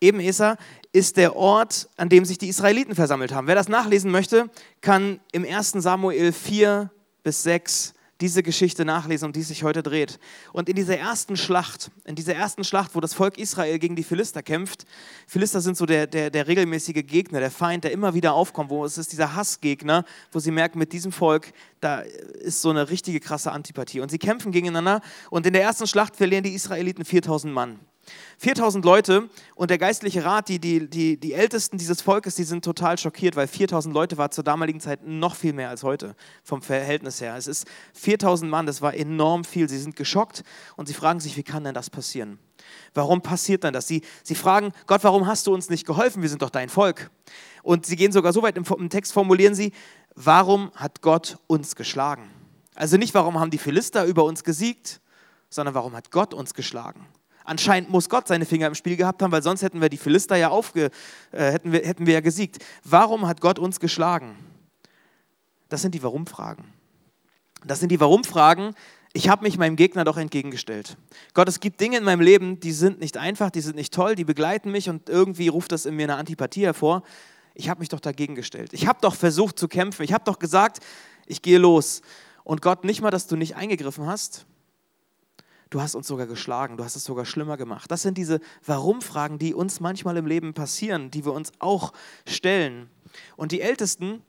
Eben 0.00 0.20
Eser 0.20 0.56
ist 0.92 1.16
der 1.16 1.36
Ort, 1.36 1.88
an 1.96 2.08
dem 2.08 2.24
sich 2.24 2.38
die 2.38 2.48
Israeliten 2.48 2.94
versammelt 2.94 3.32
haben. 3.32 3.46
Wer 3.46 3.54
das 3.54 3.68
nachlesen 3.68 4.10
möchte, 4.10 4.50
kann 4.80 5.20
im 5.32 5.44
1. 5.44 5.72
Samuel 5.72 6.32
4 6.32 6.90
bis 7.22 7.42
6 7.42 7.94
diese 8.20 8.42
Geschichte 8.42 8.84
nachlesen, 8.84 9.26
um 9.26 9.32
die 9.32 9.40
es 9.40 9.48
sich 9.48 9.64
heute 9.64 9.82
dreht. 9.82 10.18
Und 10.52 10.68
in 10.68 10.76
dieser 10.76 10.96
ersten 10.96 11.36
Schlacht, 11.36 11.90
in 12.04 12.14
dieser 12.14 12.34
ersten 12.34 12.62
Schlacht, 12.62 12.94
wo 12.94 13.00
das 13.00 13.12
Volk 13.12 13.38
Israel 13.38 13.78
gegen 13.78 13.96
die 13.96 14.04
Philister 14.04 14.42
kämpft, 14.42 14.86
Philister 15.26 15.60
sind 15.60 15.76
so 15.76 15.84
der, 15.84 16.06
der, 16.06 16.30
der 16.30 16.46
regelmäßige 16.46 17.04
Gegner, 17.06 17.40
der 17.40 17.50
Feind, 17.50 17.84
der 17.84 17.92
immer 17.92 18.14
wieder 18.14 18.34
aufkommt, 18.34 18.70
wo 18.70 18.84
es 18.84 18.98
ist 18.98 19.12
dieser 19.12 19.34
Hassgegner, 19.34 20.04
wo 20.30 20.38
sie 20.38 20.52
merken, 20.52 20.78
mit 20.78 20.92
diesem 20.92 21.12
Volk, 21.12 21.52
da 21.80 22.00
ist 22.00 22.62
so 22.62 22.70
eine 22.70 22.88
richtige 22.88 23.20
krasse 23.20 23.50
Antipathie. 23.50 24.00
Und 24.00 24.10
sie 24.10 24.18
kämpfen 24.18 24.52
gegeneinander 24.52 25.00
und 25.30 25.46
in 25.46 25.52
der 25.52 25.62
ersten 25.62 25.86
Schlacht 25.86 26.16
verlieren 26.16 26.44
die 26.44 26.54
Israeliten 26.54 27.04
4000 27.04 27.52
Mann. 27.52 27.80
4000 28.38 28.84
Leute 28.84 29.28
und 29.54 29.70
der 29.70 29.78
geistliche 29.78 30.24
Rat, 30.24 30.48
die, 30.48 30.58
die, 30.58 30.88
die, 30.88 31.18
die 31.18 31.32
Ältesten 31.32 31.78
dieses 31.78 32.02
Volkes, 32.02 32.34
die 32.34 32.44
sind 32.44 32.64
total 32.64 32.98
schockiert, 32.98 33.36
weil 33.36 33.46
4000 33.46 33.94
Leute 33.94 34.18
war 34.18 34.30
zur 34.30 34.44
damaligen 34.44 34.80
Zeit 34.80 35.06
noch 35.06 35.34
viel 35.34 35.52
mehr 35.52 35.70
als 35.70 35.82
heute 35.82 36.14
vom 36.42 36.62
Verhältnis 36.62 37.20
her. 37.20 37.36
Es 37.36 37.46
ist 37.46 37.66
4000 37.94 38.50
Mann, 38.50 38.66
das 38.66 38.82
war 38.82 38.94
enorm 38.94 39.44
viel. 39.44 39.68
Sie 39.68 39.78
sind 39.78 39.96
geschockt 39.96 40.44
und 40.76 40.86
sie 40.86 40.94
fragen 40.94 41.20
sich, 41.20 41.36
wie 41.36 41.42
kann 41.42 41.64
denn 41.64 41.74
das 41.74 41.90
passieren? 41.90 42.38
Warum 42.94 43.20
passiert 43.22 43.64
denn 43.64 43.72
das? 43.72 43.86
Sie, 43.86 44.02
sie 44.22 44.34
fragen, 44.34 44.72
Gott, 44.86 45.04
warum 45.04 45.26
hast 45.26 45.46
du 45.46 45.54
uns 45.54 45.68
nicht 45.70 45.86
geholfen? 45.86 46.22
Wir 46.22 46.28
sind 46.28 46.42
doch 46.42 46.50
dein 46.50 46.68
Volk. 46.68 47.10
Und 47.62 47.86
sie 47.86 47.96
gehen 47.96 48.12
sogar 48.12 48.32
so 48.32 48.42
weit 48.42 48.56
im, 48.56 48.64
im 48.64 48.90
Text, 48.90 49.12
formulieren 49.12 49.54
sie, 49.54 49.72
warum 50.14 50.70
hat 50.74 51.00
Gott 51.02 51.38
uns 51.46 51.76
geschlagen? 51.76 52.30
Also 52.74 52.96
nicht, 52.96 53.14
warum 53.14 53.38
haben 53.38 53.50
die 53.50 53.58
Philister 53.58 54.04
über 54.04 54.24
uns 54.24 54.44
gesiegt, 54.44 55.00
sondern 55.48 55.74
warum 55.74 55.94
hat 55.94 56.10
Gott 56.10 56.34
uns 56.34 56.54
geschlagen? 56.54 57.06
Anscheinend 57.44 57.90
muss 57.90 58.08
Gott 58.08 58.26
seine 58.26 58.46
Finger 58.46 58.66
im 58.66 58.74
Spiel 58.74 58.96
gehabt 58.96 59.22
haben, 59.22 59.30
weil 59.30 59.42
sonst 59.42 59.62
hätten 59.62 59.80
wir 59.80 59.90
die 59.90 59.98
Philister 59.98 60.36
ja 60.36 60.48
aufge, 60.48 60.90
äh, 61.30 61.52
hätten, 61.52 61.72
wir, 61.72 61.80
hätten 61.80 62.06
wir 62.06 62.14
ja 62.14 62.20
gesiegt. 62.20 62.64
Warum 62.82 63.26
hat 63.26 63.42
Gott 63.42 63.58
uns 63.58 63.80
geschlagen? 63.80 64.34
Das 65.68 65.82
sind 65.82 65.94
die 65.94 66.02
Warum-Fragen. 66.02 66.64
Das 67.66 67.80
sind 67.80 67.90
die 67.90 68.00
Warum-Fragen. 68.00 68.74
Ich 69.12 69.28
habe 69.28 69.44
mich 69.44 69.58
meinem 69.58 69.76
Gegner 69.76 70.04
doch 70.04 70.16
entgegengestellt. 70.16 70.96
Gott, 71.34 71.48
es 71.48 71.60
gibt 71.60 71.80
Dinge 71.80 71.98
in 71.98 72.04
meinem 72.04 72.20
Leben, 72.20 72.60
die 72.60 72.72
sind 72.72 72.98
nicht 72.98 73.16
einfach, 73.16 73.50
die 73.50 73.60
sind 73.60 73.76
nicht 73.76 73.92
toll, 73.92 74.14
die 74.14 74.24
begleiten 74.24 74.72
mich 74.72 74.88
und 74.88 75.08
irgendwie 75.08 75.48
ruft 75.48 75.70
das 75.70 75.86
in 75.86 75.94
mir 75.94 76.04
eine 76.04 76.16
Antipathie 76.16 76.64
hervor. 76.64 77.02
Ich 77.54 77.68
habe 77.68 77.80
mich 77.80 77.90
doch 77.90 78.00
dagegen 78.00 78.34
gestellt. 78.34 78.72
Ich 78.72 78.86
habe 78.86 78.98
doch 79.02 79.14
versucht 79.14 79.58
zu 79.58 79.68
kämpfen. 79.68 80.02
Ich 80.02 80.12
habe 80.12 80.24
doch 80.24 80.38
gesagt, 80.38 80.80
ich 81.26 81.42
gehe 81.42 81.58
los. 81.58 82.02
Und 82.42 82.62
Gott, 82.62 82.84
nicht 82.84 83.02
mal, 83.02 83.10
dass 83.10 83.26
du 83.26 83.36
nicht 83.36 83.54
eingegriffen 83.54 84.06
hast, 84.06 84.46
du 85.74 85.82
hast 85.82 85.96
uns 85.96 86.06
sogar 86.06 86.28
geschlagen, 86.28 86.76
du 86.76 86.84
hast 86.84 86.94
es 86.94 87.04
sogar 87.04 87.24
schlimmer 87.24 87.56
gemacht. 87.56 87.90
Das 87.90 88.02
sind 88.02 88.16
diese 88.16 88.38
Warum-Fragen, 88.64 89.38
die 89.38 89.54
uns 89.54 89.80
manchmal 89.80 90.16
im 90.16 90.26
Leben 90.26 90.54
passieren, 90.54 91.10
die 91.10 91.24
wir 91.24 91.32
uns 91.32 91.50
auch 91.58 91.92
stellen. 92.28 92.88
Und 93.36 93.50
die 93.50 93.60
Ältesten, 93.60 94.22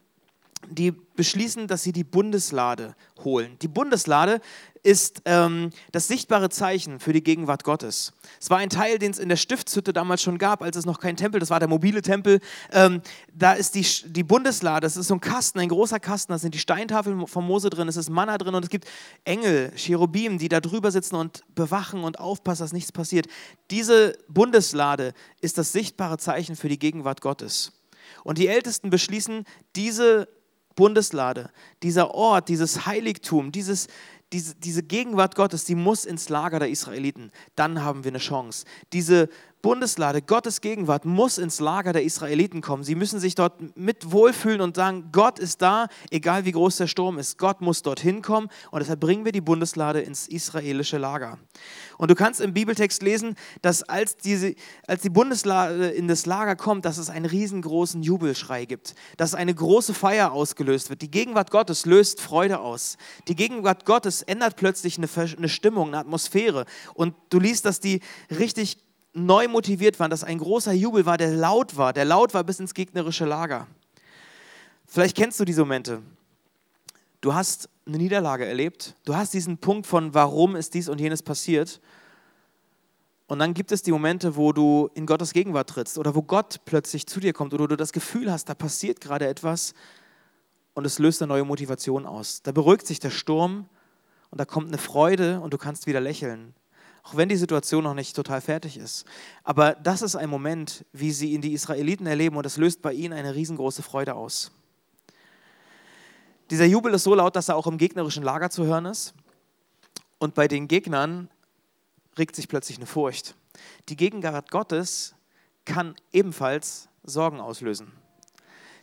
die 0.69 0.91
beschließen, 0.91 1.67
dass 1.67 1.83
sie 1.83 1.91
die 1.91 2.03
Bundeslade 2.03 2.95
holen. 3.23 3.57
Die 3.61 3.67
Bundeslade 3.67 4.41
ist 4.83 5.23
ähm, 5.25 5.71
das 5.91 6.07
sichtbare 6.07 6.49
Zeichen 6.49 6.99
für 6.99 7.11
die 7.11 7.23
Gegenwart 7.23 7.63
Gottes. 7.63 8.13
Es 8.39 8.49
war 8.49 8.59
ein 8.59 8.69
Teil, 8.69 8.99
den 8.99 9.11
es 9.11 9.17
in 9.17 9.29
der 9.29 9.35
Stiftshütte 9.35 9.93
damals 9.93 10.21
schon 10.21 10.37
gab, 10.37 10.61
als 10.61 10.77
es 10.77 10.85
noch 10.85 10.99
kein 10.99 11.17
Tempel, 11.17 11.39
das 11.39 11.49
war 11.49 11.59
der 11.59 11.67
mobile 11.69 12.01
Tempel. 12.01 12.39
Ähm, 12.71 13.01
da 13.33 13.53
ist 13.53 13.73
die, 13.73 13.85
die 14.11 14.23
Bundeslade, 14.23 14.85
das 14.85 14.97
ist 14.97 15.07
so 15.07 15.15
ein 15.15 15.21
Kasten, 15.21 15.59
ein 15.59 15.69
großer 15.69 15.99
Kasten, 15.99 16.33
da 16.33 16.37
sind 16.37 16.53
die 16.53 16.59
Steintafeln 16.59 17.25
von 17.25 17.45
Mose 17.45 17.69
drin, 17.69 17.87
es 17.87 17.97
ist 17.97 18.09
Manna 18.09 18.37
drin 18.37 18.53
und 18.53 18.63
es 18.63 18.69
gibt 18.69 18.85
Engel, 19.23 19.71
Cherubim, 19.75 20.37
die 20.37 20.49
da 20.49 20.59
drüber 20.59 20.91
sitzen 20.91 21.15
und 21.15 21.43
bewachen 21.55 22.03
und 22.03 22.19
aufpassen, 22.19 22.63
dass 22.63 22.73
nichts 22.73 22.91
passiert. 22.91 23.27
Diese 23.71 24.15
Bundeslade 24.27 25.13
ist 25.41 25.57
das 25.57 25.71
sichtbare 25.71 26.17
Zeichen 26.17 26.55
für 26.55 26.69
die 26.69 26.79
Gegenwart 26.79 27.21
Gottes. 27.21 27.71
Und 28.23 28.37
die 28.37 28.47
Ältesten 28.47 28.91
beschließen, 28.91 29.45
diese 29.75 30.27
Bundeslade, 30.75 31.49
dieser 31.83 32.13
Ort, 32.13 32.49
dieses 32.49 32.85
Heiligtum, 32.85 33.51
dieses, 33.51 33.87
diese, 34.33 34.55
diese 34.55 34.83
Gegenwart 34.83 35.35
Gottes, 35.35 35.65
die 35.65 35.75
muss 35.75 36.05
ins 36.05 36.29
Lager 36.29 36.59
der 36.59 36.69
Israeliten. 36.69 37.31
Dann 37.55 37.83
haben 37.83 38.03
wir 38.03 38.11
eine 38.11 38.19
Chance. 38.19 38.65
Diese 38.91 39.29
Bundeslade, 39.65 40.21
Gottes 40.21 40.61
Gegenwart 40.61 41.05
muss 41.05 41.39
ins 41.39 41.59
Lager 41.59 41.91
der 41.91 42.03
Israeliten 42.03 42.61
kommen. 42.61 42.83
Sie 42.83 42.93
müssen 42.93 43.19
sich 43.19 43.33
dort 43.33 43.75
mit 43.75 44.11
wohlfühlen 44.11 44.61
und 44.61 44.75
sagen, 44.75 45.09
Gott 45.11 45.39
ist 45.39 45.59
da, 45.59 45.87
egal 46.11 46.45
wie 46.45 46.51
groß 46.51 46.77
der 46.77 46.85
Sturm 46.85 47.17
ist. 47.17 47.39
Gott 47.39 47.61
muss 47.61 47.81
dorthin 47.81 48.21
kommen 48.21 48.49
und 48.69 48.81
deshalb 48.81 48.99
bringen 48.99 49.25
wir 49.25 49.31
die 49.31 49.41
Bundeslade 49.41 50.01
ins 50.01 50.27
israelische 50.27 50.99
Lager. 50.99 51.39
Und 51.97 52.11
du 52.11 52.15
kannst 52.15 52.41
im 52.41 52.53
Bibeltext 52.53 53.01
lesen, 53.01 53.33
dass 53.63 53.81
als, 53.81 54.17
diese, 54.17 54.53
als 54.85 55.01
die 55.01 55.09
Bundeslade 55.09 55.87
in 55.87 56.07
das 56.07 56.27
Lager 56.27 56.55
kommt, 56.55 56.85
dass 56.85 56.99
es 56.99 57.09
einen 57.09 57.25
riesengroßen 57.25 58.03
Jubelschrei 58.03 58.65
gibt, 58.65 58.93
dass 59.17 59.33
eine 59.33 59.55
große 59.55 59.95
Feier 59.95 60.31
ausgelöst 60.31 60.91
wird. 60.91 61.01
Die 61.01 61.09
Gegenwart 61.09 61.49
Gottes 61.49 61.87
löst 61.87 62.21
Freude 62.21 62.59
aus. 62.59 62.97
Die 63.27 63.35
Gegenwart 63.35 63.85
Gottes 63.85 64.21
ändert 64.21 64.57
plötzlich 64.57 64.99
eine, 64.99 65.07
eine 65.35 65.49
Stimmung, 65.49 65.87
eine 65.87 65.97
Atmosphäre. 65.97 66.65
Und 66.93 67.15
du 67.31 67.39
liest, 67.39 67.65
dass 67.65 67.79
die 67.79 68.01
richtig 68.29 68.84
neu 69.15 69.47
motiviert 69.47 69.99
waren, 69.99 70.11
dass 70.11 70.23
ein 70.23 70.37
großer 70.37 70.73
Jubel 70.73 71.05
war, 71.05 71.17
der 71.17 71.31
laut 71.31 71.77
war, 71.77 71.93
der 71.93 72.05
laut 72.05 72.33
war 72.33 72.43
bis 72.43 72.59
ins 72.59 72.73
gegnerische 72.73 73.25
Lager. 73.25 73.65
Vielleicht 74.85 75.15
kennst 75.15 75.39
du 75.39 75.45
diese 75.45 75.61
Momente. 75.61 76.01
Du 77.21 77.33
hast 77.33 77.69
eine 77.87 77.97
Niederlage 77.97 78.45
erlebt, 78.45 78.95
du 79.05 79.15
hast 79.15 79.33
diesen 79.33 79.57
Punkt 79.57 79.87
von, 79.87 80.13
warum 80.13 80.55
ist 80.55 80.73
dies 80.73 80.89
und 80.89 80.99
jenes 80.99 81.23
passiert. 81.23 81.79
Und 83.27 83.39
dann 83.39 83.53
gibt 83.53 83.71
es 83.71 83.81
die 83.81 83.91
Momente, 83.91 84.35
wo 84.35 84.51
du 84.51 84.91
in 84.93 85.07
Gottes 85.07 85.33
Gegenwart 85.33 85.69
trittst 85.69 85.97
oder 85.97 86.13
wo 86.13 86.21
Gott 86.21 86.59
plötzlich 86.65 87.07
zu 87.07 87.19
dir 87.19 87.33
kommt 87.33 87.53
oder 87.53 87.67
du 87.67 87.77
das 87.77 87.93
Gefühl 87.93 88.31
hast, 88.31 88.49
da 88.49 88.53
passiert 88.53 89.01
gerade 89.01 89.27
etwas 89.27 89.73
und 90.73 90.85
es 90.85 90.99
löst 90.99 91.21
eine 91.21 91.29
neue 91.29 91.45
Motivation 91.45 92.05
aus. 92.05 92.43
Da 92.43 92.51
beruhigt 92.51 92.85
sich 92.85 92.99
der 92.99 93.09
Sturm 93.09 93.69
und 94.29 94.39
da 94.39 94.45
kommt 94.45 94.67
eine 94.67 94.77
Freude 94.77 95.39
und 95.39 95.53
du 95.53 95.57
kannst 95.57 95.87
wieder 95.87 96.01
lächeln 96.01 96.53
auch 97.05 97.15
wenn 97.15 97.29
die 97.29 97.35
Situation 97.35 97.83
noch 97.83 97.93
nicht 97.93 98.15
total 98.15 98.41
fertig 98.41 98.77
ist. 98.77 99.05
Aber 99.43 99.73
das 99.75 100.01
ist 100.01 100.15
ein 100.15 100.29
Moment, 100.29 100.85
wie 100.91 101.11
sie 101.11 101.33
ihn 101.33 101.41
die 101.41 101.53
Israeliten 101.53 102.07
erleben 102.07 102.35
und 102.35 102.45
es 102.47 102.57
löst 102.57 102.81
bei 102.81 102.93
ihnen 102.93 103.13
eine 103.13 103.35
riesengroße 103.35 103.83
Freude 103.83 104.15
aus. 104.15 104.51
Dieser 106.49 106.65
Jubel 106.65 106.95
ist 106.95 107.03
so 107.03 107.13
laut, 107.13 107.35
dass 107.35 107.47
er 107.47 107.57
auch 107.57 107.67
im 107.67 107.77
gegnerischen 107.77 108.23
Lager 108.23 108.49
zu 108.49 108.65
hören 108.65 108.85
ist. 108.85 109.13
Und 110.17 110.33
bei 110.33 110.47
den 110.47 110.67
Gegnern 110.67 111.29
regt 112.17 112.35
sich 112.35 112.47
plötzlich 112.47 112.77
eine 112.77 112.87
Furcht. 112.87 113.35
Die 113.87 113.95
Gegenwart 113.95 114.49
Gottes 114.49 115.13
kann 115.63 115.95
ebenfalls 116.11 116.89
Sorgen 117.03 117.39
auslösen. 117.39 117.91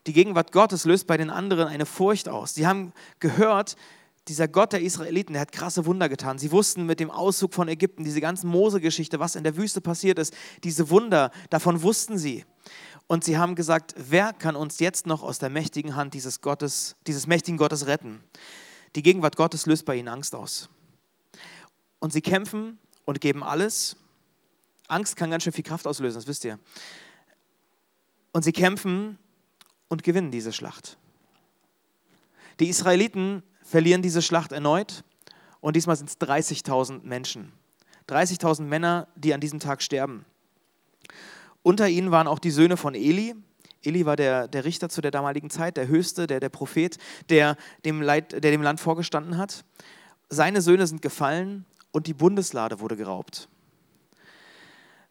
Die 0.06 0.12
Gegenwart 0.12 0.52
Gottes 0.52 0.84
löst 0.84 1.08
bei 1.08 1.16
den 1.16 1.30
anderen 1.30 1.66
eine 1.66 1.86
Furcht 1.86 2.28
aus. 2.28 2.54
Sie 2.54 2.68
haben 2.68 2.92
gehört, 3.18 3.76
dieser 4.28 4.46
Gott 4.46 4.72
der 4.72 4.82
Israeliten, 4.82 5.32
der 5.32 5.42
hat 5.42 5.52
krasse 5.52 5.84
Wunder 5.84 6.08
getan. 6.08 6.38
Sie 6.38 6.52
wussten 6.52 6.86
mit 6.86 7.00
dem 7.00 7.10
Auszug 7.10 7.54
von 7.54 7.68
Ägypten, 7.68 8.04
diese 8.04 8.20
ganzen 8.20 8.48
Mose-Geschichte, 8.48 9.18
was 9.18 9.34
in 9.34 9.42
der 9.42 9.56
Wüste 9.56 9.80
passiert 9.80 10.18
ist, 10.18 10.32
diese 10.62 10.90
Wunder, 10.90 11.32
davon 11.50 11.82
wussten 11.82 12.18
sie. 12.18 12.44
Und 13.08 13.24
sie 13.24 13.36
haben 13.36 13.56
gesagt, 13.56 13.94
wer 13.96 14.32
kann 14.32 14.54
uns 14.54 14.78
jetzt 14.78 15.06
noch 15.06 15.22
aus 15.22 15.38
der 15.38 15.50
mächtigen 15.50 15.96
Hand 15.96 16.14
dieses 16.14 16.40
Gottes, 16.40 16.94
dieses 17.06 17.26
mächtigen 17.26 17.58
Gottes 17.58 17.86
retten? 17.86 18.22
Die 18.94 19.02
Gegenwart 19.02 19.36
Gottes 19.36 19.66
löst 19.66 19.84
bei 19.84 19.96
ihnen 19.96 20.08
Angst 20.08 20.34
aus. 20.34 20.68
Und 21.98 22.12
sie 22.12 22.20
kämpfen 22.20 22.78
und 23.04 23.20
geben 23.20 23.42
alles. 23.42 23.96
Angst 24.86 25.16
kann 25.16 25.30
ganz 25.30 25.42
schön 25.42 25.52
viel 25.52 25.64
Kraft 25.64 25.86
auslösen, 25.86 26.18
das 26.18 26.28
wisst 26.28 26.44
ihr. 26.44 26.58
Und 28.32 28.44
sie 28.44 28.52
kämpfen 28.52 29.18
und 29.88 30.04
gewinnen 30.04 30.30
diese 30.30 30.52
Schlacht. 30.52 30.96
Die 32.60 32.68
Israeliten 32.68 33.42
verlieren 33.72 34.02
diese 34.02 34.20
Schlacht 34.20 34.52
erneut 34.52 35.02
und 35.62 35.76
diesmal 35.76 35.96
sind 35.96 36.10
es 36.10 36.20
30.000 36.20 37.04
Menschen. 37.04 37.52
30.000 38.06 38.64
Männer, 38.64 39.08
die 39.16 39.32
an 39.32 39.40
diesem 39.40 39.60
Tag 39.60 39.80
sterben. 39.80 40.26
Unter 41.62 41.88
ihnen 41.88 42.10
waren 42.10 42.26
auch 42.26 42.38
die 42.38 42.50
Söhne 42.50 42.76
von 42.76 42.94
Eli. 42.94 43.34
Eli 43.82 44.04
war 44.04 44.16
der, 44.16 44.46
der 44.46 44.66
Richter 44.66 44.90
zu 44.90 45.00
der 45.00 45.10
damaligen 45.10 45.48
Zeit, 45.48 45.78
der 45.78 45.88
Höchste, 45.88 46.26
der, 46.26 46.38
der 46.38 46.50
Prophet, 46.50 46.98
der 47.30 47.56
dem, 47.86 48.02
Leid, 48.02 48.32
der 48.32 48.50
dem 48.50 48.60
Land 48.60 48.78
vorgestanden 48.78 49.38
hat. 49.38 49.64
Seine 50.28 50.60
Söhne 50.60 50.86
sind 50.86 51.00
gefallen 51.00 51.64
und 51.92 52.06
die 52.06 52.14
Bundeslade 52.14 52.78
wurde 52.78 52.96
geraubt. 52.96 53.48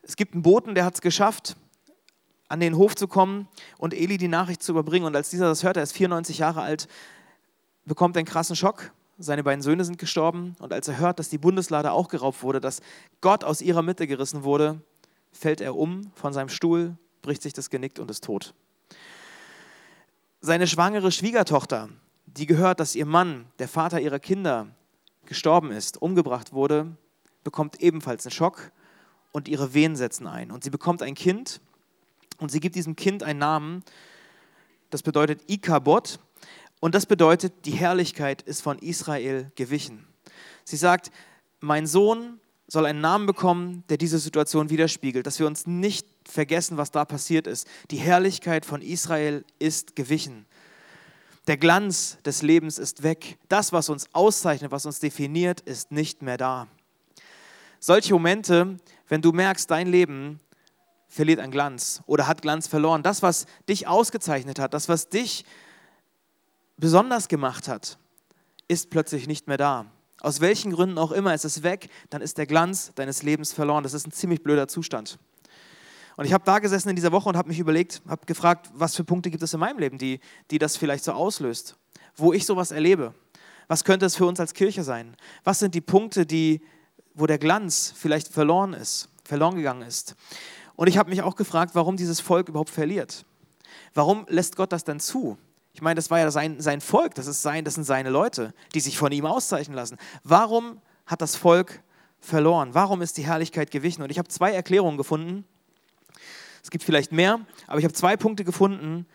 Es 0.04 0.16
gibt 0.16 0.34
einen 0.34 0.44
Boten, 0.44 0.76
der 0.76 0.86
hat 0.86 0.94
es 0.94 1.02
geschafft, 1.02 1.56
an 2.48 2.60
den 2.60 2.78
Hof 2.78 2.96
zu 2.96 3.08
kommen 3.08 3.48
und 3.80 3.96
Eli 3.96 4.18
die 4.18 4.28
Nachricht 4.28 4.62
zu 4.62 4.74
überbringen. 4.74 5.08
Und 5.08 5.16
als 5.16 5.32
dieser 5.32 5.48
das 5.48 5.64
hört, 5.64 5.78
er 5.78 5.84
ist 5.84 5.94
94 5.94 6.38
Jahre 6.38 6.62
alt, 6.62 6.88
bekommt 7.86 8.18
einen 8.18 8.26
krassen 8.26 8.56
Schock. 8.56 8.92
Seine 9.18 9.44
beiden 9.44 9.62
Söhne 9.62 9.86
sind 9.86 9.98
gestorben 9.98 10.56
und 10.60 10.74
als 10.74 10.88
er 10.88 10.98
hört, 10.98 11.20
dass 11.20 11.30
die 11.30 11.38
Bundeslade 11.38 11.92
auch 11.92 12.08
geraubt 12.08 12.42
wurde, 12.42 12.60
dass 12.60 12.82
Gott 13.22 13.44
aus 13.44 13.62
ihrer 13.62 13.82
Mitte 13.82 14.08
gerissen 14.08 14.44
wurde, 14.44 14.82
fällt 15.32 15.62
er 15.62 15.76
um 15.76 16.12
von 16.16 16.34
seinem 16.34 16.50
Stuhl, 16.50 16.98
bricht 17.22 17.42
sich 17.42 17.54
das 17.54 17.70
Genick 17.70 18.00
und 18.00 18.10
ist 18.10 18.24
tot. 18.24 18.54
Seine 20.40 20.66
schwangere 20.66 21.12
Schwiegertochter, 21.12 21.90
die 22.26 22.48
gehört, 22.48 22.80
dass 22.80 22.96
ihr 22.96 23.06
Mann, 23.06 23.46
der 23.60 23.68
Vater 23.68 24.02
ihrer 24.02 24.20
Kinder, 24.20 24.68
gestorben 25.26 25.72
ist, 25.72 26.02
umgebracht 26.02 26.52
wurde, 26.52 26.98
bekommt 27.44 27.80
ebenfalls 27.80 28.26
einen 28.26 28.32
Schock 28.32 28.72
und 29.32 29.48
ihre 29.48 29.74
Wehen 29.74 29.96
setzen 29.96 30.28
ein. 30.28 30.52
Und 30.52 30.64
sie 30.64 30.70
bekommt 30.72 31.04
ein 31.04 31.14
Kind 31.14 31.62
und 32.40 32.52
sie 32.52 32.60
gibt 32.60 32.76
diesem 32.76 32.96
Kind 32.96 33.22
einen 33.24 33.40
Namen, 33.40 33.84
das 34.90 35.04
bedeutet 35.04 35.50
Ikabot, 35.50 36.20
und 36.82 36.96
das 36.96 37.06
bedeutet, 37.06 37.54
die 37.66 37.72
Herrlichkeit 37.72 38.42
ist 38.42 38.62
von 38.62 38.80
Israel 38.80 39.52
gewichen. 39.56 40.06
Sie 40.66 40.76
sagt, 40.76 41.12
mein 41.60 41.88
Sohn 41.88 42.40
soll 42.68 42.88
einen 42.88 43.02
Namen 43.02 43.28
bekommen, 43.28 43.84
der 43.90 43.98
diese 43.98 44.18
Situation 44.18 44.70
widerspiegelt, 44.70 45.28
dass 45.28 45.40
wir 45.40 45.46
uns 45.46 45.68
nicht 45.68 46.08
vergessen, 46.28 46.78
was 46.78 46.90
da 46.90 47.06
passiert 47.06 47.46
ist. 47.46 47.68
Die 47.92 47.98
Herrlichkeit 47.98 48.66
von 48.66 48.82
Israel 48.82 49.46
ist 49.60 49.96
gewichen. 49.96 50.46
Der 51.48 51.58
Glanz 51.58 52.18
des 52.26 52.42
Lebens 52.42 52.80
ist 52.80 53.04
weg. 53.04 53.38
Das, 53.48 53.74
was 53.74 53.90
uns 53.90 54.08
auszeichnet, 54.14 54.72
was 54.72 54.86
uns 54.86 55.00
definiert, 55.00 55.62
ist 55.62 55.92
nicht 55.92 56.22
mehr 56.22 56.38
da. 56.38 56.68
Solche 57.80 58.14
Momente, 58.14 58.78
wenn 59.08 59.22
du 59.22 59.32
merkst, 59.32 59.70
dein 59.70 59.88
Leben 59.88 60.40
verliert 61.08 61.40
an 61.40 61.52
Glanz 61.52 62.02
oder 62.08 62.26
hat 62.26 62.42
Glanz 62.42 62.68
verloren, 62.68 63.04
das, 63.04 63.22
was 63.22 63.46
dich 63.70 63.86
ausgezeichnet 63.88 64.58
hat, 64.58 64.74
das, 64.74 64.88
was 64.90 65.10
dich 65.10 65.46
besonders 66.78 67.28
gemacht 67.28 67.68
hat, 67.68 67.98
ist 68.68 68.90
plötzlich 68.90 69.28
nicht 69.28 69.48
mehr 69.48 69.58
da. 69.58 69.86
Aus 70.22 70.40
welchen 70.40 70.72
Gründen 70.72 70.98
auch 70.98 71.12
immer 71.12 71.34
ist 71.34 71.46
es 71.46 71.64
weg, 71.64 71.90
dann 72.10 72.22
ist 72.22 72.38
der 72.38 72.46
Glanz 72.46 72.92
deines 72.96 73.24
Lebens 73.24 73.54
verloren. 73.54 73.84
Das 73.84 73.94
ist 73.94 74.08
ein 74.08 74.12
ziemlich 74.12 74.44
blöder 74.44 74.68
Zustand. 74.68 75.18
Und 76.16 76.26
ich 76.26 76.34
habe 76.34 76.44
da 76.46 76.60
gesessen 76.60 76.90
in 76.90 76.96
dieser 76.96 77.12
Woche 77.12 77.30
und 77.30 77.38
habe 77.38 77.50
mich 77.50 77.60
überlegt, 77.60 78.02
habe 78.08 78.26
gefragt, 78.26 78.70
was 78.74 78.96
für 78.96 79.04
Punkte 79.04 79.32
gibt 79.32 79.42
es 79.42 79.54
in 79.54 79.60
meinem 79.60 79.80
Leben, 79.80 79.98
die, 79.98 80.20
die 80.52 80.60
das 80.60 80.78
vielleicht 80.78 81.04
so 81.04 81.14
auslöst, 81.14 81.76
wo 82.16 82.34
ich 82.34 82.46
sowas 82.46 82.72
erlebe. 82.72 83.14
Was 83.68 83.84
könnte 83.84 84.06
es 84.06 84.16
für 84.16 84.26
uns 84.26 84.40
als 84.40 84.54
Kirche 84.54 84.84
sein? 84.84 85.16
Was 85.44 85.60
sind 85.60 85.74
die 85.74 85.82
Punkte, 85.82 86.26
die, 86.26 86.62
wo 87.16 87.26
der 87.26 87.40
Glanz 87.40 87.94
vielleicht 87.96 88.28
verloren 88.28 88.74
ist, 88.74 89.10
verloren 89.24 89.56
gegangen 89.56 89.82
ist? 89.82 90.16
Und 90.76 90.88
ich 90.88 90.98
habe 90.98 91.10
mich 91.10 91.22
auch 91.22 91.36
gefragt, 91.36 91.74
warum 91.74 91.98
dieses 91.98 92.20
Volk 92.20 92.50
überhaupt 92.50 92.70
verliert. 92.70 93.26
Warum 93.94 94.26
lässt 94.30 94.56
Gott 94.56 94.72
das 94.72 94.84
dann 94.84 95.00
zu? 95.00 95.38
Ich 95.74 95.82
meine, 95.82 95.96
das 95.96 96.12
war 96.12 96.20
ja 96.20 96.32
sein, 96.32 96.60
sein 96.60 96.82
Volk, 96.82 97.16
das, 97.16 97.28
ist 97.28 97.42
sein, 97.42 97.64
das 97.64 97.76
sind 97.76 97.86
seine 97.86 98.10
Leute, 98.10 98.54
die 98.74 98.80
sich 98.80 98.98
von 98.98 99.12
ihm 99.12 99.26
auszeichnen 99.26 99.76
lassen. 99.76 99.98
Warum 100.24 100.82
hat 101.06 101.22
das 101.22 101.36
Volk 101.36 101.82
verloren? 102.20 102.74
Warum 102.74 103.02
ist 103.02 103.18
die 103.18 103.26
Herrlichkeit 103.26 103.72
gewichen? 103.72 104.04
Und 104.04 104.10
ich 104.10 104.18
habe 104.18 104.28
zwei 104.28 104.52
Erklärungen 104.52 104.98
gefunden. 104.98 105.46
Es 106.62 106.70
gibt 106.70 106.84
vielleicht 106.84 107.12
mehr, 107.12 107.40
aber 107.68 107.80
ich 107.80 107.86
habe 107.86 107.94
zwei 107.94 108.18
Punkte 108.18 108.44
gefunden. 108.44 109.06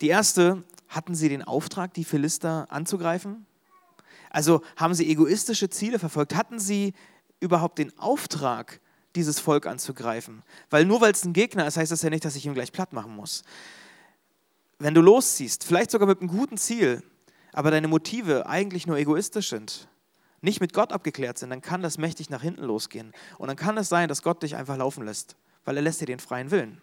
Die 0.00 0.08
erste, 0.08 0.62
hatten 0.88 1.14
sie 1.14 1.28
den 1.28 1.42
Auftrag, 1.42 1.94
die 1.94 2.04
Philister 2.04 2.66
anzugreifen? 2.70 3.46
Also 4.28 4.62
haben 4.76 4.94
sie 4.94 5.10
egoistische 5.10 5.70
Ziele 5.70 5.98
verfolgt? 5.98 6.34
Hatten 6.34 6.58
sie 6.58 6.94
überhaupt 7.40 7.78
den 7.78 7.98
Auftrag, 7.98 8.80
dieses 9.16 9.40
Volk 9.40 9.66
anzugreifen? 9.66 10.42
Weil 10.68 10.84
nur 10.84 11.00
weil 11.00 11.12
es 11.12 11.24
ein 11.24 11.32
Gegner 11.32 11.66
ist, 11.66 11.76
heißt 11.76 11.90
das 11.90 12.02
ja 12.02 12.10
nicht, 12.10 12.24
dass 12.24 12.36
ich 12.36 12.46
ihn 12.46 12.54
gleich 12.54 12.72
platt 12.72 12.92
machen 12.92 13.16
muss 13.16 13.42
wenn 14.80 14.94
du 14.94 15.02
losziehst, 15.02 15.62
vielleicht 15.62 15.90
sogar 15.90 16.08
mit 16.08 16.20
einem 16.20 16.30
guten 16.30 16.56
Ziel, 16.56 17.02
aber 17.52 17.70
deine 17.70 17.86
Motive 17.86 18.46
eigentlich 18.46 18.86
nur 18.86 18.96
egoistisch 18.96 19.50
sind, 19.50 19.88
nicht 20.40 20.60
mit 20.60 20.72
Gott 20.72 20.90
abgeklärt 20.90 21.38
sind, 21.38 21.50
dann 21.50 21.60
kann 21.60 21.82
das 21.82 21.98
mächtig 21.98 22.30
nach 22.30 22.42
hinten 22.42 22.64
losgehen. 22.64 23.12
Und 23.38 23.48
dann 23.48 23.56
kann 23.56 23.76
es 23.76 23.90
sein, 23.90 24.08
dass 24.08 24.22
Gott 24.22 24.42
dich 24.42 24.56
einfach 24.56 24.78
laufen 24.78 25.04
lässt, 25.04 25.36
weil 25.64 25.76
er 25.76 25.82
lässt 25.82 26.00
dir 26.00 26.06
den 26.06 26.18
freien 26.18 26.50
Willen. 26.50 26.80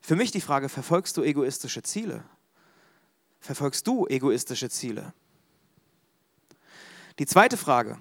Für 0.00 0.14
mich 0.14 0.30
die 0.30 0.40
Frage, 0.40 0.68
verfolgst 0.68 1.16
du 1.16 1.24
egoistische 1.24 1.82
Ziele? 1.82 2.22
Verfolgst 3.40 3.86
du 3.88 4.06
egoistische 4.06 4.70
Ziele? 4.70 5.12
Die 7.18 7.26
zweite 7.26 7.56
Frage 7.56 7.98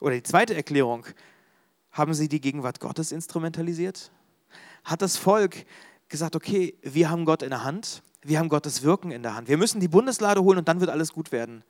oder 0.00 0.16
die 0.16 0.24
zweite 0.24 0.56
Erklärung, 0.56 1.06
haben 1.92 2.12
sie 2.14 2.28
die 2.28 2.40
Gegenwart 2.40 2.80
Gottes 2.80 3.12
instrumentalisiert? 3.12 4.10
Hat 4.82 5.00
das 5.00 5.16
Volk 5.16 5.64
gesagt, 6.08 6.36
okay, 6.36 6.76
wir 6.82 7.10
haben 7.10 7.24
Gott 7.24 7.42
in 7.42 7.50
der 7.50 7.64
Hand, 7.64 8.02
wir 8.22 8.38
haben 8.38 8.48
Gottes 8.48 8.82
Wirken 8.82 9.10
in 9.10 9.22
der 9.22 9.34
Hand. 9.34 9.48
Wir 9.48 9.58
müssen 9.58 9.80
die 9.80 9.88
Bundeslade 9.88 10.42
holen 10.42 10.58
und 10.58 10.68
dann 10.68 10.80
wird 10.80 10.90
alles 10.90 11.12
gut 11.12 11.32
werden. 11.32 11.62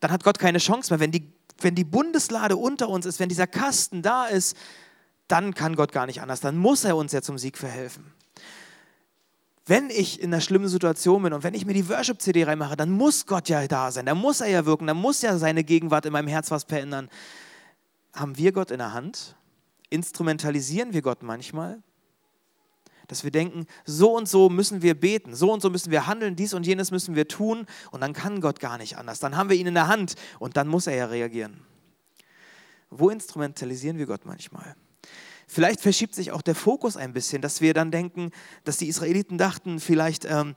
Dann 0.00 0.10
hat 0.10 0.24
Gott 0.24 0.38
keine 0.38 0.58
Chance 0.58 0.92
mehr. 0.92 1.00
Wenn 1.00 1.10
die, 1.10 1.32
wenn 1.60 1.74
die 1.74 1.84
Bundeslade 1.84 2.56
unter 2.56 2.88
uns 2.88 3.06
ist, 3.06 3.20
wenn 3.20 3.28
dieser 3.28 3.46
Kasten 3.46 4.02
da 4.02 4.26
ist, 4.26 4.56
dann 5.28 5.54
kann 5.54 5.76
Gott 5.76 5.92
gar 5.92 6.06
nicht 6.06 6.20
anders. 6.20 6.40
Dann 6.40 6.56
muss 6.56 6.84
er 6.84 6.96
uns 6.96 7.12
ja 7.12 7.22
zum 7.22 7.38
Sieg 7.38 7.56
verhelfen. 7.56 8.12
Wenn 9.66 9.88
ich 9.88 10.20
in 10.20 10.32
einer 10.32 10.42
schlimmen 10.42 10.68
Situation 10.68 11.22
bin 11.22 11.32
und 11.32 11.42
wenn 11.42 11.54
ich 11.54 11.64
mir 11.64 11.72
die 11.72 11.88
Worship-CD 11.88 12.44
reinmache, 12.44 12.76
dann 12.76 12.90
muss 12.90 13.24
Gott 13.24 13.48
ja 13.48 13.66
da 13.66 13.90
sein, 13.90 14.04
dann 14.04 14.18
muss 14.18 14.42
er 14.42 14.48
ja 14.48 14.66
wirken, 14.66 14.86
dann 14.86 14.98
muss 14.98 15.22
ja 15.22 15.38
seine 15.38 15.64
Gegenwart 15.64 16.04
in 16.04 16.12
meinem 16.12 16.28
Herz 16.28 16.50
was 16.50 16.64
verändern. 16.64 17.08
Haben 18.12 18.36
wir 18.36 18.52
Gott 18.52 18.70
in 18.70 18.78
der 18.78 18.92
Hand? 18.92 19.36
Instrumentalisieren 19.88 20.92
wir 20.92 21.00
Gott 21.00 21.22
manchmal? 21.22 21.82
Dass 23.08 23.24
wir 23.24 23.30
denken, 23.30 23.66
so 23.84 24.16
und 24.16 24.28
so 24.28 24.48
müssen 24.48 24.82
wir 24.82 24.98
beten, 24.98 25.34
so 25.34 25.52
und 25.52 25.60
so 25.60 25.70
müssen 25.70 25.90
wir 25.90 26.06
handeln, 26.06 26.36
dies 26.36 26.54
und 26.54 26.66
jenes 26.66 26.90
müssen 26.90 27.14
wir 27.14 27.28
tun 27.28 27.66
und 27.90 28.00
dann 28.00 28.12
kann 28.12 28.40
Gott 28.40 28.60
gar 28.60 28.78
nicht 28.78 28.96
anders. 28.96 29.20
Dann 29.20 29.36
haben 29.36 29.50
wir 29.50 29.56
ihn 29.56 29.66
in 29.66 29.74
der 29.74 29.88
Hand 29.88 30.14
und 30.38 30.56
dann 30.56 30.68
muss 30.68 30.86
er 30.86 30.94
ja 30.94 31.06
reagieren. 31.06 31.60
Wo 32.90 33.10
instrumentalisieren 33.10 33.98
wir 33.98 34.06
Gott 34.06 34.24
manchmal? 34.24 34.76
Vielleicht 35.46 35.80
verschiebt 35.80 36.14
sich 36.14 36.32
auch 36.32 36.42
der 36.42 36.54
Fokus 36.54 36.96
ein 36.96 37.12
bisschen, 37.12 37.42
dass 37.42 37.60
wir 37.60 37.74
dann 37.74 37.90
denken, 37.90 38.30
dass 38.64 38.78
die 38.78 38.88
Israeliten 38.88 39.36
dachten, 39.36 39.78
vielleicht 39.78 40.24
ähm, 40.24 40.54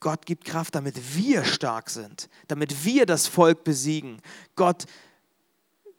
Gott 0.00 0.26
gibt 0.26 0.44
Kraft, 0.44 0.74
damit 0.74 1.16
wir 1.16 1.44
stark 1.44 1.90
sind, 1.90 2.28
damit 2.48 2.84
wir 2.84 3.06
das 3.06 3.26
Volk 3.26 3.64
besiegen. 3.64 4.20
Gott 4.56 4.86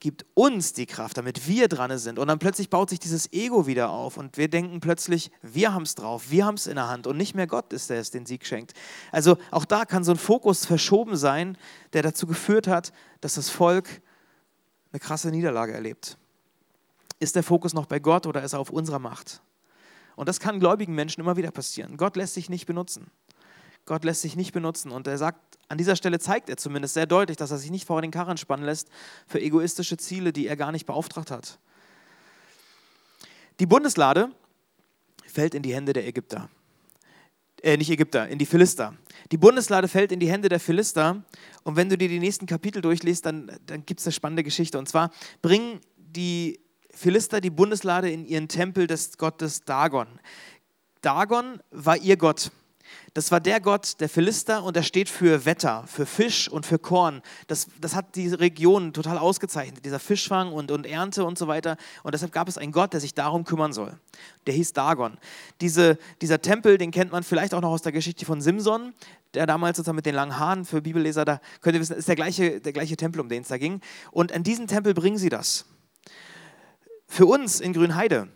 gibt 0.01 0.25
uns 0.33 0.73
die 0.73 0.87
Kraft, 0.87 1.15
damit 1.17 1.47
wir 1.47 1.67
dran 1.67 1.95
sind. 1.97 2.19
Und 2.19 2.27
dann 2.27 2.39
plötzlich 2.39 2.69
baut 2.71 2.89
sich 2.89 2.99
dieses 2.99 3.31
Ego 3.31 3.67
wieder 3.67 3.91
auf 3.91 4.17
und 4.17 4.35
wir 4.35 4.49
denken 4.49 4.79
plötzlich, 4.79 5.31
wir 5.43 5.73
haben 5.73 5.83
es 5.83 5.93
drauf, 5.95 6.31
wir 6.31 6.43
haben 6.43 6.55
es 6.55 6.65
in 6.65 6.75
der 6.75 6.89
Hand 6.89 7.05
und 7.05 7.17
nicht 7.17 7.35
mehr 7.35 7.45
Gott 7.45 7.71
ist, 7.71 7.89
der 7.91 7.99
es 7.99 8.09
den 8.09 8.25
Sieg 8.25 8.45
schenkt. 8.45 8.73
Also 9.11 9.37
auch 9.51 9.63
da 9.63 9.85
kann 9.85 10.03
so 10.03 10.11
ein 10.11 10.17
Fokus 10.17 10.65
verschoben 10.65 11.15
sein, 11.15 11.55
der 11.93 12.01
dazu 12.01 12.25
geführt 12.25 12.67
hat, 12.67 12.91
dass 13.21 13.35
das 13.35 13.49
Volk 13.49 14.01
eine 14.91 14.99
krasse 14.99 15.29
Niederlage 15.29 15.71
erlebt. 15.71 16.17
Ist 17.19 17.35
der 17.35 17.43
Fokus 17.43 17.75
noch 17.75 17.85
bei 17.85 17.99
Gott 17.99 18.25
oder 18.25 18.41
ist 18.41 18.53
er 18.53 18.59
auf 18.59 18.71
unserer 18.71 18.99
Macht? 18.99 19.43
Und 20.15 20.27
das 20.27 20.39
kann 20.39 20.59
gläubigen 20.59 20.95
Menschen 20.95 21.21
immer 21.21 21.37
wieder 21.37 21.51
passieren. 21.51 21.95
Gott 21.95 22.15
lässt 22.15 22.33
sich 22.33 22.49
nicht 22.49 22.65
benutzen. 22.65 23.11
Gott 23.85 24.03
lässt 24.03 24.21
sich 24.21 24.35
nicht 24.35 24.51
benutzen. 24.51 24.91
Und 24.91 25.05
er 25.05 25.19
sagt, 25.19 25.50
an 25.71 25.77
dieser 25.77 25.95
Stelle 25.95 26.19
zeigt 26.19 26.49
er 26.49 26.57
zumindest 26.57 26.95
sehr 26.95 27.05
deutlich, 27.05 27.37
dass 27.37 27.49
er 27.49 27.57
sich 27.57 27.71
nicht 27.71 27.85
vor 27.87 28.01
den 28.01 28.11
Karren 28.11 28.35
spannen 28.35 28.65
lässt 28.65 28.89
für 29.25 29.39
egoistische 29.39 29.95
Ziele, 29.95 30.33
die 30.33 30.45
er 30.45 30.57
gar 30.57 30.73
nicht 30.73 30.85
beauftragt 30.85 31.31
hat. 31.31 31.59
Die 33.61 33.65
Bundeslade 33.65 34.31
fällt 35.25 35.55
in 35.55 35.63
die 35.63 35.73
Hände 35.73 35.93
der 35.93 36.05
Ägypter. 36.05 36.49
Äh, 37.63 37.77
nicht 37.77 37.89
Ägypter, 37.89 38.27
in 38.27 38.37
die 38.37 38.45
Philister. 38.45 38.95
Die 39.31 39.37
Bundeslade 39.37 39.87
fällt 39.87 40.11
in 40.11 40.19
die 40.19 40.29
Hände 40.29 40.49
der 40.49 40.59
Philister. 40.59 41.23
Und 41.63 41.77
wenn 41.77 41.87
du 41.87 41.97
dir 41.97 42.09
die 42.09 42.19
nächsten 42.19 42.47
Kapitel 42.47 42.81
durchliest, 42.81 43.25
dann, 43.25 43.57
dann 43.65 43.85
gibt 43.85 44.01
es 44.01 44.05
eine 44.05 44.11
spannende 44.11 44.43
Geschichte. 44.43 44.77
Und 44.77 44.89
zwar 44.89 45.09
bringen 45.41 45.79
die 45.95 46.59
Philister 46.93 47.39
die 47.39 47.49
Bundeslade 47.49 48.11
in 48.11 48.25
ihren 48.25 48.49
Tempel 48.49 48.87
des 48.87 49.17
Gottes 49.17 49.61
Dagon. 49.61 50.07
Dagon 50.99 51.61
war 51.71 51.95
ihr 51.95 52.17
Gott. 52.17 52.51
Das 53.13 53.29
war 53.29 53.41
der 53.41 53.59
Gott 53.59 53.99
der 53.99 54.07
Philister 54.07 54.63
und 54.63 54.77
er 54.77 54.83
steht 54.83 55.09
für 55.09 55.45
Wetter, 55.45 55.83
für 55.85 56.05
Fisch 56.05 56.47
und 56.47 56.65
für 56.65 56.79
Korn. 56.79 57.21
Das, 57.47 57.67
das 57.81 57.93
hat 57.93 58.15
die 58.15 58.29
Region 58.29 58.93
total 58.93 59.17
ausgezeichnet, 59.17 59.83
dieser 59.83 59.99
Fischfang 59.99 60.53
und, 60.53 60.71
und 60.71 60.85
Ernte 60.85 61.25
und 61.25 61.37
so 61.37 61.49
weiter. 61.49 61.75
Und 62.03 62.13
deshalb 62.13 62.31
gab 62.31 62.47
es 62.47 62.57
einen 62.57 62.71
Gott, 62.71 62.93
der 62.93 63.01
sich 63.01 63.13
darum 63.13 63.43
kümmern 63.43 63.73
soll. 63.73 63.99
Der 64.47 64.53
hieß 64.53 64.71
Dagon. 64.71 65.17
Diese, 65.59 65.97
dieser 66.21 66.41
Tempel, 66.41 66.77
den 66.77 66.91
kennt 66.91 67.11
man 67.11 67.23
vielleicht 67.23 67.53
auch 67.53 67.59
noch 67.59 67.71
aus 67.71 67.81
der 67.81 67.91
Geschichte 67.91 68.25
von 68.25 68.39
Simson, 68.39 68.93
der 69.33 69.45
damals 69.45 69.75
sozusagen 69.75 69.97
mit 69.97 70.05
den 70.05 70.15
langen 70.15 70.39
Haaren 70.39 70.63
für 70.63 70.81
Bibelleser, 70.81 71.25
da 71.25 71.41
könnt 71.59 71.75
ihr 71.75 71.81
wissen, 71.81 71.97
ist 71.97 72.07
der 72.07 72.15
gleiche, 72.15 72.61
der 72.61 72.71
gleiche 72.71 72.95
Tempel, 72.95 73.19
um 73.19 73.27
den 73.27 73.41
es 73.41 73.49
da 73.49 73.57
ging. 73.57 73.81
Und 74.11 74.31
an 74.31 74.43
diesen 74.43 74.67
Tempel 74.67 74.93
bringen 74.93 75.17
sie 75.17 75.29
das. 75.29 75.65
Für 77.07 77.25
uns 77.25 77.59
in 77.59 77.73
Grünheide, 77.73 78.29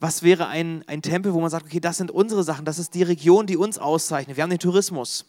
was 0.00 0.22
wäre 0.22 0.48
ein, 0.48 0.84
ein 0.86 1.02
Tempel, 1.02 1.32
wo 1.32 1.40
man 1.40 1.50
sagt, 1.50 1.66
okay, 1.66 1.80
das 1.80 1.96
sind 1.96 2.10
unsere 2.10 2.42
Sachen, 2.42 2.64
das 2.64 2.78
ist 2.78 2.94
die 2.94 3.02
Region, 3.02 3.46
die 3.46 3.56
uns 3.56 3.78
auszeichnet. 3.78 4.36
Wir 4.36 4.42
haben 4.42 4.50
den 4.50 4.58
Tourismus. 4.58 5.26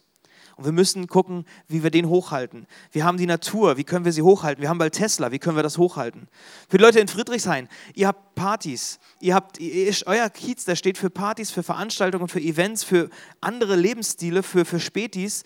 Und 0.58 0.64
wir 0.64 0.72
müssen 0.72 1.08
gucken, 1.08 1.46
wie 1.68 1.84
wir 1.84 1.92
den 1.92 2.08
hochhalten. 2.08 2.66
Wir 2.92 3.04
haben 3.04 3.18
die 3.18 3.26
Natur, 3.26 3.76
wie 3.76 3.84
können 3.84 4.06
wir 4.06 4.14
sie 4.14 4.22
hochhalten? 4.22 4.62
Wir 4.62 4.70
haben 4.70 4.78
bald 4.78 4.94
Tesla, 4.94 5.34
wie 5.34 5.40
können 5.40 5.58
wir 5.58 5.64
das 5.64 5.78
hochhalten? 5.78 6.30
Für 6.70 6.78
die 6.78 6.84
Leute 6.84 7.00
in 7.02 7.10
Friedrichshain, 7.10 7.68
ihr 7.94 8.08
habt 8.08 8.36
Partys, 8.36 9.00
ihr 9.20 9.36
habt, 9.36 9.60
ihr, 9.60 9.94
euer 10.06 10.30
Kiez, 10.30 10.64
der 10.64 10.78
steht 10.78 10.98
für 10.98 11.10
Partys, 11.10 11.52
für 11.52 11.62
Veranstaltungen, 11.62 12.30
für 12.30 12.40
Events, 12.40 12.86
für 12.86 13.10
andere 13.42 13.76
Lebensstile, 13.76 14.44
für, 14.44 14.64
für 14.64 14.80
Spätis 14.80 15.44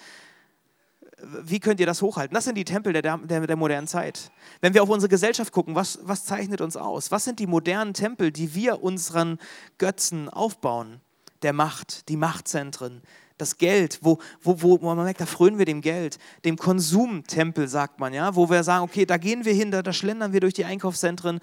wie 1.43 1.59
könnt 1.59 1.79
ihr 1.79 1.85
das 1.85 2.01
hochhalten? 2.01 2.33
Das 2.33 2.45
sind 2.45 2.55
die 2.55 2.65
Tempel 2.65 2.93
der, 2.93 3.01
der, 3.17 3.47
der 3.47 3.55
modernen 3.55 3.87
Zeit. 3.87 4.31
Wenn 4.61 4.73
wir 4.73 4.83
auf 4.83 4.89
unsere 4.89 5.09
Gesellschaft 5.09 5.51
gucken, 5.51 5.75
was, 5.75 5.99
was 6.03 6.25
zeichnet 6.25 6.61
uns 6.61 6.77
aus? 6.77 7.11
Was 7.11 7.23
sind 7.23 7.39
die 7.39 7.47
modernen 7.47 7.93
Tempel, 7.93 8.31
die 8.31 8.53
wir 8.55 8.83
unseren 8.83 9.39
Götzen 9.77 10.29
aufbauen? 10.29 11.01
Der 11.41 11.53
Macht, 11.53 12.09
die 12.09 12.17
Machtzentren, 12.17 13.01
das 13.37 13.57
Geld, 13.57 13.99
wo, 14.01 14.19
wo, 14.41 14.61
wo 14.61 14.77
man 14.77 14.97
merkt, 14.97 15.21
da 15.21 15.25
frönen 15.25 15.57
wir 15.57 15.65
dem 15.65 15.81
Geld, 15.81 16.19
dem 16.43 16.57
Konsumtempel, 16.57 17.67
sagt 17.67 17.99
man, 17.99 18.13
ja, 18.13 18.35
wo 18.35 18.49
wir 18.49 18.63
sagen, 18.63 18.83
okay, 18.83 19.05
da 19.05 19.17
gehen 19.17 19.45
wir 19.45 19.53
hin, 19.53 19.71
da, 19.71 19.81
da 19.81 19.93
schlendern 19.93 20.33
wir 20.33 20.41
durch 20.41 20.53
die 20.53 20.65
Einkaufszentren, 20.65 21.39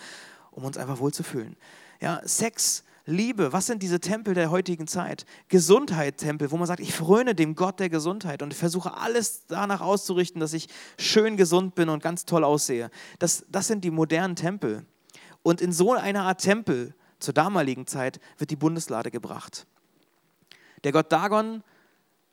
um 0.50 0.64
uns 0.64 0.76
einfach 0.76 0.98
wohlzufühlen. 0.98 1.56
Ja, 2.00 2.20
Sex, 2.24 2.84
Liebe, 3.08 3.52
was 3.52 3.66
sind 3.66 3.84
diese 3.84 4.00
Tempel 4.00 4.34
der 4.34 4.50
heutigen 4.50 4.88
Zeit? 4.88 5.26
Gesundheit, 5.48 6.18
Tempel, 6.18 6.50
wo 6.50 6.56
man 6.56 6.66
sagt, 6.66 6.80
ich 6.80 6.92
fröne 6.92 7.36
dem 7.36 7.54
Gott 7.54 7.78
der 7.78 7.88
Gesundheit 7.88 8.42
und 8.42 8.52
versuche 8.52 8.94
alles 8.94 9.46
danach 9.46 9.80
auszurichten, 9.80 10.40
dass 10.40 10.52
ich 10.52 10.68
schön 10.98 11.36
gesund 11.36 11.76
bin 11.76 11.88
und 11.88 12.02
ganz 12.02 12.24
toll 12.24 12.42
aussehe. 12.42 12.90
Das, 13.20 13.46
das 13.48 13.68
sind 13.68 13.84
die 13.84 13.92
modernen 13.92 14.34
Tempel. 14.34 14.84
Und 15.44 15.60
in 15.60 15.72
so 15.72 15.92
einer 15.92 16.24
Art 16.24 16.40
Tempel 16.40 16.94
zur 17.20 17.32
damaligen 17.32 17.86
Zeit 17.86 18.18
wird 18.38 18.50
die 18.50 18.56
Bundeslade 18.56 19.12
gebracht. 19.12 19.66
Der 20.82 20.90
Gott 20.90 21.12
Dagon 21.12 21.62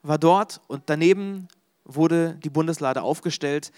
war 0.02 0.18
dort 0.18 0.60
und 0.68 0.84
daneben 0.88 1.50
wurde 1.86 2.40
die 2.44 2.50
Bundeslade 2.50 3.04
aufgestellt 3.04 3.72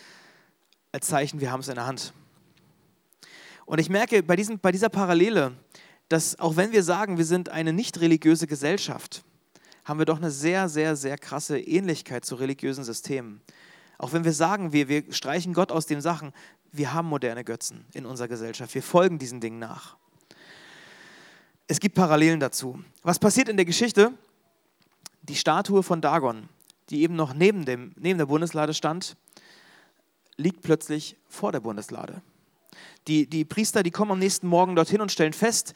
als 0.94 1.08
Zeichen, 1.08 1.42
wir 1.42 1.52
haben 1.52 1.60
es 1.60 1.68
in 1.68 1.76
der 1.76 1.88
Hand. 1.88 2.14
Und 3.66 3.80
ich 3.80 3.90
merke 3.90 4.24
bei, 4.24 4.38
diesem, 4.38 4.60
bei 4.60 4.72
dieser 4.72 4.88
Parallele, 4.88 5.52
dass 6.10 6.40
auch 6.40 6.56
wenn 6.56 6.72
wir 6.72 6.84
sagen, 6.84 7.18
wir 7.18 7.26
sind 7.26 7.50
eine 7.50 7.74
nicht 7.74 8.00
religiöse 8.00 8.48
Gesellschaft, 8.48 9.24
haben 9.84 10.00
wir 10.00 10.06
doch 10.06 10.18
eine 10.18 10.32
sehr, 10.32 10.68
sehr, 10.70 10.96
sehr 10.96 11.18
krasse 11.18 11.60
Ähnlichkeit 11.60 12.26
zu 12.26 12.36
religiösen 12.36 12.84
Systemen. 12.84 13.42
Auch 13.98 14.14
wenn 14.14 14.24
wir 14.24 14.34
sagen, 14.34 14.74
wir, 14.74 14.90
wir 14.90 15.12
streichen 15.14 15.54
Gott 15.54 15.72
aus 15.72 15.86
den 15.86 16.02
Sachen, 16.02 16.34
wir 16.72 16.94
haben 16.94 17.08
moderne 17.08 17.44
Götzen 17.44 17.86
in 17.94 18.06
unserer 18.06 18.28
Gesellschaft. 18.28 18.74
Wir 18.76 18.84
folgen 18.84 19.20
diesen 19.20 19.40
Dingen 19.40 19.60
nach. 19.60 19.96
Es 21.68 21.80
gibt 21.80 21.96
Parallelen 21.96 22.40
dazu. 22.40 22.84
Was 23.02 23.20
passiert 23.20 23.50
in 23.50 23.56
der 23.56 23.66
Geschichte? 23.66 24.12
Die 25.22 25.36
Statue 25.36 25.82
von 25.82 26.02
Dagon, 26.02 26.50
die 26.90 27.02
eben 27.02 27.16
noch 27.16 27.34
neben, 27.34 27.66
dem, 27.66 27.94
neben 27.96 28.18
der 28.18 28.28
Bundeslade 28.28 28.74
stand, 28.74 29.16
liegt 30.38 30.62
plötzlich 30.62 31.16
vor 31.28 31.52
der 31.52 31.62
Bundeslade. 31.62 32.22
Die, 33.08 33.30
die 33.30 33.46
Priester, 33.46 33.84
die 33.84 33.92
kommen 33.92 34.12
am 34.12 34.20
nächsten 34.20 34.48
Morgen 34.48 34.76
dorthin 34.76 35.02
und 35.02 35.12
stellen 35.12 35.34
fest, 35.34 35.74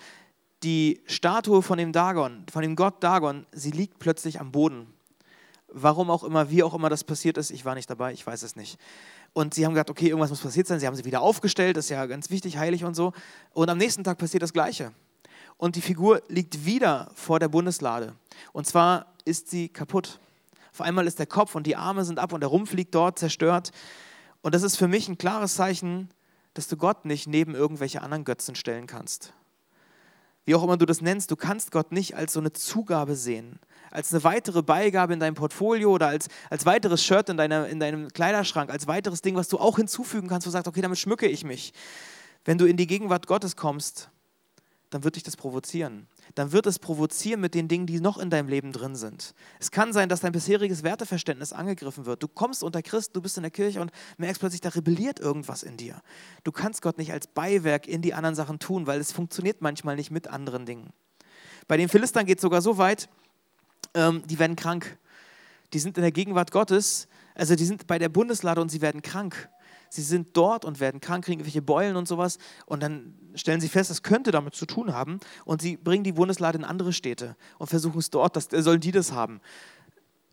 die 0.64 1.02
Statue 1.06 1.62
von 1.62 1.78
dem 1.78 1.92
Dagon, 1.92 2.46
von 2.52 2.62
dem 2.62 2.76
Gott 2.76 3.04
Dagon, 3.04 3.46
sie 3.52 3.72
liegt 3.72 4.00
plötzlich 4.00 4.40
am 4.40 4.52
Boden. 4.52 4.94
Warum 5.72 6.10
auch 6.10 6.24
immer, 6.24 6.50
wie 6.50 6.64
auch 6.64 6.74
immer 6.74 6.90
das 6.90 7.04
passiert 7.04 7.38
ist, 7.38 7.52
ich 7.52 7.64
war 7.64 7.76
nicht 7.76 7.90
dabei, 7.90 8.12
ich 8.12 8.26
weiß 8.26 8.42
es 8.44 8.56
nicht. 8.56 8.80
Und 9.34 9.54
sie 9.54 9.66
haben 9.66 9.74
gesagt, 9.74 9.90
okay, 9.90 10.08
irgendwas 10.08 10.32
muss 10.32 10.42
passiert 10.42 10.68
sein. 10.68 10.80
Sie 10.80 10.88
haben 10.88 10.96
sie 10.96 11.06
wieder 11.06 11.22
aufgestellt, 11.22 11.78
das 11.78 11.86
ist 11.86 11.92
ja 11.92 12.06
ganz 12.08 12.30
wichtig, 12.30 12.58
heilig 12.58 12.84
und 12.84 12.96
so. 12.96 13.14
Und 13.54 13.70
am 13.70 13.78
nächsten 13.78 14.04
Tag 14.04 14.18
passiert 14.18 14.42
das 14.42 14.54
Gleiche. 14.54 14.92
Und 15.58 15.76
die 15.76 15.82
Figur 15.82 16.24
liegt 16.28 16.66
wieder 16.66 17.12
vor 17.14 17.40
der 17.40 17.50
Bundeslade. 17.50 18.16
Und 18.54 18.66
zwar 18.66 19.14
ist 19.26 19.50
sie 19.50 19.70
kaputt. 19.70 20.20
Auf 20.72 20.82
einmal 20.82 21.06
ist 21.06 21.20
der 21.20 21.26
Kopf 21.26 21.56
und 21.56 21.68
die 21.68 21.76
Arme 21.76 22.06
sind 22.06 22.20
ab 22.20 22.34
und 22.34 22.40
der 22.40 22.50
Rumpf 22.50 22.74
liegt 22.74 22.96
dort 22.96 23.20
zerstört. 23.20 23.72
Und 24.42 24.56
das 24.56 24.64
ist 24.64 24.78
für 24.78 24.88
mich 24.88 25.10
ein 25.10 25.18
klares 25.18 25.56
Zeichen, 25.56 26.10
dass 26.54 26.68
du 26.68 26.78
Gott 26.78 27.06
nicht 27.06 27.28
neben 27.28 27.56
irgendwelche 27.56 28.02
anderen 28.02 28.24
Götzen 28.24 28.56
stellen 28.56 28.88
kannst. 28.88 29.34
Wie 30.46 30.56
auch 30.56 30.64
immer 30.64 30.78
du 30.78 30.86
das 30.86 31.02
nennst, 31.02 31.30
du 31.32 31.36
kannst 31.36 31.72
Gott 31.72 31.92
nicht 31.92 32.16
als 32.16 32.34
so 32.34 32.40
eine 32.40 32.52
Zugabe 32.52 33.16
sehen, 33.16 33.60
als 33.92 34.12
eine 34.12 34.24
weitere 34.24 34.64
Beigabe 34.64 35.14
in 35.14 35.20
deinem 35.20 35.36
Portfolio 35.36 35.92
oder 35.92 36.08
als, 36.08 36.28
als 36.50 36.66
weiteres 36.66 37.04
Shirt 37.04 37.30
in, 37.30 37.38
deiner, 37.38 37.68
in 37.68 37.80
deinem 37.80 38.08
Kleiderschrank, 38.08 38.72
als 38.72 38.88
weiteres 38.88 39.22
Ding, 39.22 39.36
was 39.36 39.48
du 39.48 39.60
auch 39.60 39.78
hinzufügen 39.78 40.28
kannst, 40.28 40.48
wo 40.48 40.50
du 40.50 40.54
sagst, 40.54 40.68
okay, 40.68 40.82
damit 40.82 40.98
schmücke 40.98 41.28
ich 41.28 41.44
mich. 41.44 41.74
Wenn 42.46 42.58
du 42.58 42.66
in 42.66 42.78
die 42.78 42.88
Gegenwart 42.88 43.28
Gottes 43.28 43.56
kommst, 43.56 44.10
dann 44.90 45.04
wird 45.04 45.18
dich 45.18 45.24
das 45.24 45.38
provozieren 45.38 46.08
dann 46.36 46.52
wird 46.52 46.68
es 46.68 46.80
provozieren 46.80 47.42
mit 47.42 47.54
den 47.54 47.68
Dingen, 47.68 47.86
die 47.86 48.00
noch 48.00 48.18
in 48.18 48.30
deinem 48.30 48.48
Leben 48.48 48.72
drin 48.72 48.96
sind. 48.96 49.34
Es 49.60 49.72
kann 49.72 49.94
sein, 49.94 50.10
dass 50.10 50.22
dein 50.22 50.32
bisheriges 50.32 50.84
Werteverständnis 50.84 51.54
angegriffen 51.54 52.06
wird. 52.06 52.24
Du 52.24 52.28
kommst 52.28 52.64
unter 52.64 52.82
Christ, 52.82 53.16
du 53.16 53.22
bist 53.22 53.38
in 53.38 53.44
der 53.44 53.52
Kirche 53.52 53.82
und 53.82 53.92
merkst 54.18 54.40
plötzlich, 54.40 54.62
da 54.62 54.70
rebelliert 54.70 55.20
irgendwas 55.20 55.64
in 55.64 55.78
dir. 55.78 56.02
Du 56.44 56.52
kannst 56.52 56.82
Gott 56.82 56.98
nicht 56.98 57.12
als 57.12 57.28
Beiwerk 57.28 57.88
in 57.88 58.02
die 58.02 58.14
anderen 58.14 58.36
Sachen 58.36 58.60
tun, 58.60 58.88
weil 58.88 59.00
es 59.00 59.12
funktioniert 59.12 59.62
manchmal 59.62 59.96
nicht 59.96 60.12
mit 60.12 60.28
anderen 60.28 60.66
Dingen. 60.66 60.92
Bei 61.68 61.78
den 61.78 61.90
Philistern 61.90 62.26
geht 62.26 62.40
es 62.40 62.42
sogar 62.42 62.62
so 62.62 62.78
weit, 62.78 63.10
ähm, 63.94 64.24
die 64.26 64.40
werden 64.40 64.56
krank. 64.56 64.98
Die 65.74 65.80
sind 65.80 65.98
in 65.98 66.02
der 66.02 66.12
Gegenwart 66.12 66.52
Gottes, 66.52 67.08
also 67.36 67.56
die 67.56 67.66
sind 67.66 67.86
bei 67.88 68.00
der 68.00 68.10
Bundeslade 68.10 68.60
und 68.60 68.70
sie 68.70 68.82
werden 68.82 69.02
krank. 69.02 69.50
Sie 69.90 70.04
sind 70.04 70.38
dort 70.38 70.66
und 70.66 70.80
werden 70.80 71.02
krank, 71.02 71.26
kriegen 71.26 71.40
irgendwelche 71.40 71.62
Beulen 71.62 71.96
und 71.96 72.08
sowas. 72.08 72.38
Und 72.66 72.82
dann 72.84 73.16
stellen 73.34 73.60
sie 73.60 73.70
fest, 73.70 73.90
das 73.90 74.04
könnte 74.04 74.32
damit 74.32 74.56
zu 74.56 74.66
tun 74.66 74.94
haben. 74.94 75.20
Und 75.46 75.62
sie 75.62 75.78
bringen 75.78 76.04
die 76.04 76.12
Bundeslade 76.12 76.60
in 76.60 76.64
andere 76.64 76.94
Städte 76.94 77.36
und 77.58 77.68
versuchen 77.68 78.00
es 78.00 78.10
dort, 78.10 78.36
das, 78.36 78.48
sollen 78.52 78.82
die 78.82 78.92
das 78.92 79.12
haben. 79.12 79.42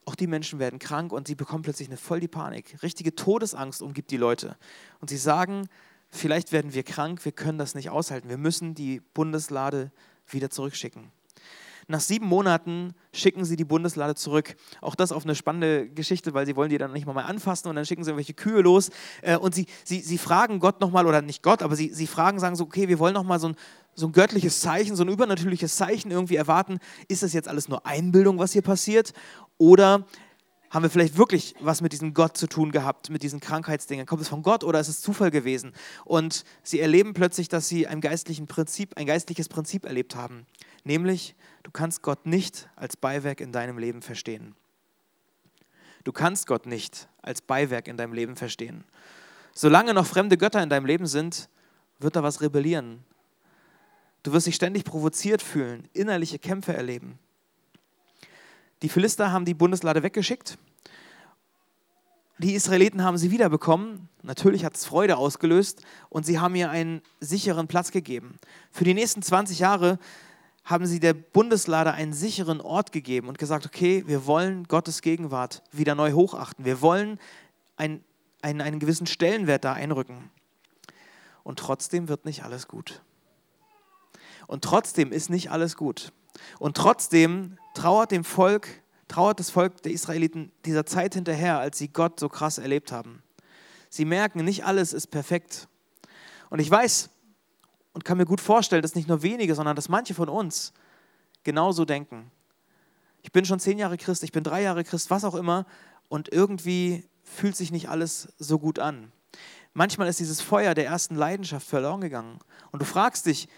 Auch 0.05 0.15
die 0.15 0.27
Menschen 0.27 0.59
werden 0.59 0.79
krank 0.79 1.13
und 1.13 1.27
sie 1.27 1.35
bekommen 1.35 1.63
plötzlich 1.63 1.89
eine 1.89 1.97
voll 1.97 2.21
die 2.21 2.29
Panik. 2.29 2.81
Richtige 2.83 3.15
Todesangst 3.15 3.83
umgibt 3.83 4.11
die 4.11 4.17
Leute. 4.19 4.57
Und 5.01 5.11
sie 5.11 5.17
sagen, 5.17 5.69
vielleicht 6.11 6.53
werden 6.53 6.75
wir 6.75 6.85
krank, 6.85 7.25
wir 7.25 7.33
können 7.33 7.59
das 7.59 7.75
nicht 7.75 7.91
aushalten. 7.91 8.29
Wir 8.29 8.39
müssen 8.39 8.75
die 8.75 9.01
Bundeslade 9.15 9.91
wieder 10.29 10.51
zurückschicken. 10.51 11.11
Nach 11.89 12.01
sieben 12.01 12.27
Monaten 12.27 12.95
schicken 13.13 13.45
sie 13.45 13.55
die 13.55 13.65
Bundeslade 13.65 14.17
zurück. 14.17 14.57
Auch 14.81 14.97
das 14.97 15.13
auf 15.13 15.25
eine 15.25 15.37
spannende 15.37 15.89
Geschichte, 15.89 16.35
weil 16.35 16.45
sie 16.45 16.57
wollen 16.57 16.71
die 16.71 16.79
dann 16.79 16.93
nicht 16.93 17.07
mal 17.07 17.17
anfassen 17.21 17.69
und 17.69 17.77
dann 17.77 17.87
schicken 17.87 18.03
sie 18.03 18.11
irgendwelche 18.11 18.35
Kühe 18.35 18.61
los. 18.61 18.91
Äh, 19.23 19.37
und 19.37 19.55
sie, 19.55 19.67
sie, 19.85 20.01
sie 20.01 20.19
fragen 20.19 20.59
Gott 20.59 20.81
nochmal, 20.81 21.07
oder 21.07 21.23
nicht 21.23 21.45
Gott, 21.45 21.63
aber 21.63 21.77
sie, 21.77 21.91
sie 21.95 22.09
fragen, 22.09 22.41
sagen 22.41 22.57
so, 22.57 22.65
okay, 22.65 22.89
wir 22.89 22.99
wollen 22.99 23.15
nochmal 23.15 23.39
so 23.39 23.51
ein, 23.51 23.57
so 23.95 24.07
ein 24.07 24.13
göttliches 24.13 24.61
Zeichen, 24.61 24.97
so 24.97 25.05
ein 25.05 25.09
übernatürliches 25.09 25.77
Zeichen 25.77 26.11
irgendwie 26.11 26.37
erwarten. 26.37 26.81
Ist 27.07 27.23
das 27.23 27.33
jetzt 27.33 27.49
alles 27.49 27.69
nur 27.69 27.87
Einbildung, 27.87 28.39
was 28.39 28.53
hier 28.53 28.63
passiert? 28.63 29.13
Oder 29.57 30.05
haben 30.77 30.83
wir 30.83 30.91
vielleicht 30.91 31.17
wirklich 31.17 31.55
was 31.59 31.81
mit 31.81 31.95
diesem 31.95 32.13
Gott 32.13 32.37
zu 32.37 32.47
tun 32.47 32.71
gehabt, 32.71 33.09
mit 33.09 33.23
diesen 33.23 33.41
Krankheitsdingen? 33.41 34.05
Kommt 34.05 34.21
es 34.21 34.29
von 34.29 34.43
Gott 34.43 34.63
oder 34.63 34.79
ist 34.79 34.89
es 34.89 35.01
Zufall 35.01 35.31
gewesen? 35.31 35.73
Und 36.05 36.45
sie 36.63 36.81
erleben 36.81 37.15
plötzlich, 37.15 37.49
dass 37.49 37.67
sie 37.67 37.87
ein, 37.87 38.03
geistlichen 38.03 38.47
Prinzip, 38.47 38.95
ein 38.99 39.07
geistliches 39.07 39.49
Prinzip 39.49 39.87
erlebt 39.87 40.17
haben. 40.17 40.45
Nämlich, 40.85 41.35
du 41.63 41.71
kannst 41.71 42.03
Gott 42.03 42.27
nicht 42.27 42.69
als 42.77 42.95
Beiwerk 42.95 43.41
in 43.41 43.53
deinem 43.53 43.79
Leben 43.79 44.03
verstehen. 44.03 44.55
Du 46.05 46.13
kannst 46.13 46.47
Gott 46.47 46.67
nicht 46.67 47.09
als 47.23 47.41
Beiwerk 47.41 47.89
in 47.89 47.97
deinem 47.97 48.13
Leben 48.13 48.37
verstehen. 48.37 48.85
Solange 49.55 49.95
noch 49.95 50.05
fremde 50.05 50.37
Götter 50.37 50.63
in 50.63 50.69
deinem 50.69 50.85
Leben 50.85 51.07
sind, 51.07 51.49
wird 52.01 52.17
da 52.17 52.23
was 52.23 52.43
rebellieren. 52.43 53.03
Du 54.25 54.35
wirst 54.35 54.47
dich 54.47 54.57
ständig 54.57 54.85
provoziert 54.85 55.41
fühlen, 55.41 55.89
innerliche 55.95 56.39
Kämpfe 56.39 56.75
erleben. 56.75 57.19
Die 58.83 58.91
Philister 58.91 59.33
haben 59.33 59.47
die 59.47 59.55
Bundeslade 59.55 60.03
weggeschickt. 60.03 60.59
Die 62.39 62.55
Israeliten 62.55 63.03
haben 63.03 63.17
sie 63.17 63.31
wiederbekommen. 63.31 64.11
Natürlich 64.23 64.65
hat 64.65 64.77
es 64.77 64.85
Freude 64.85 65.17
ausgelöst 65.17 65.81
und 66.11 66.27
sie 66.27 66.39
haben 66.39 66.55
ihr 66.55 66.71
einen 66.71 67.01
sicheren 67.19 67.67
Platz 67.67 67.93
gegeben. 67.93 68.39
Für 68.71 68.85
die 68.85 68.93
nächsten 68.93 69.23
20 69.23 69.59
Jahre 69.59 69.99
haben 70.63 70.85
sie 70.87 71.01
der 71.01 71.15
Bundeslade 71.15 71.93
einen 71.93 72.13
sicheren 72.13 72.61
Ort 72.61 72.93
gegeben 72.93 73.29
und 73.29 73.39
gesagt, 73.39 73.65
okay, 73.65 74.05
wir 74.07 74.27
wollen 74.27 74.65
Gottes 74.65 75.01
Gegenwart 75.01 75.63
wieder 75.73 75.95
neu 75.95 76.13
hochachten. 76.13 76.67
Wir 76.67 76.83
wollen 76.83 77.19
ein, 77.77 78.05
einen, 78.43 78.61
einen 78.61 78.81
gewissen 78.81 79.07
Stellenwert 79.07 79.65
da 79.65 79.73
einrücken. 79.73 80.31
Und 81.43 81.59
trotzdem 81.59 82.09
wird 82.09 82.27
nicht 82.27 82.45
alles 82.45 82.69
gut. 82.69 83.01
Und 84.47 84.63
trotzdem 84.63 85.11
ist 85.11 85.31
nicht 85.31 85.51
alles 85.51 85.77
gut. 85.77 86.13
Und 86.59 86.77
trotzdem 86.77 87.57
trauert 87.75 88.11
dem 88.11 88.25
Volk, 88.25 88.83
trauert 89.09 89.41
das 89.41 89.51
Volk 89.51 89.83
der 89.83 89.93
Israeliten 89.93 90.53
dieser 90.65 90.87
Zeit 90.87 91.15
hinterher, 91.15 91.59
als 91.59 91.79
sie 91.79 91.89
Gott 91.89 92.19
so 92.19 92.29
krass 92.29 92.59
erlebt 92.59 92.93
haben. 92.93 93.23
Sie 93.89 94.05
merken, 94.05 94.45
nicht 94.45 94.65
alles 94.65 94.93
ist 94.93 95.09
perfekt. 95.09 95.69
Und 96.51 96.59
ich 96.59 96.71
weiß, 96.71 97.11
und 97.93 98.05
kann 98.05 98.19
mir 98.19 98.27
gut 98.27 98.41
vorstellen, 98.41 98.83
dass 98.83 98.95
nicht 98.95 99.09
nur 99.09 99.23
wenige, 99.23 99.55
sondern 99.55 99.75
dass 99.75 99.89
manche 99.89 100.15
von 100.15 100.29
uns 100.29 100.73
genauso 101.45 101.85
denken. 101.85 102.31
Ich 103.23 103.33
bin 103.33 103.45
schon 103.45 103.59
zehn 103.59 103.79
Jahre 103.79 103.97
Christ, 103.97 104.23
ich 104.23 104.33
bin 104.33 104.45
drei 104.45 104.63
Jahre 104.63 104.85
Christ, 104.85 105.11
was 105.11 105.25
auch 105.25 105.35
immer, 105.35 105.67
und 106.09 106.29
irgendwie 106.29 107.09
fühlt 107.25 107.57
sich 107.57 107.73
nicht 107.73 107.89
alles 107.89 108.29
so 108.39 108.59
gut 108.59 108.79
an. 108.79 109.13
Manchmal 109.73 110.09
ist 110.09 110.21
dieses 110.21 110.41
Feuer 110.41 110.75
der 110.75 110.87
ersten 110.87 111.17
Leidenschaft 111.17 111.67
verloren 111.67 112.01
gegangen. 112.01 112.39
Und 112.71 112.83
du 112.83 112.87
fragst 112.87 113.27
dich, 113.27 113.49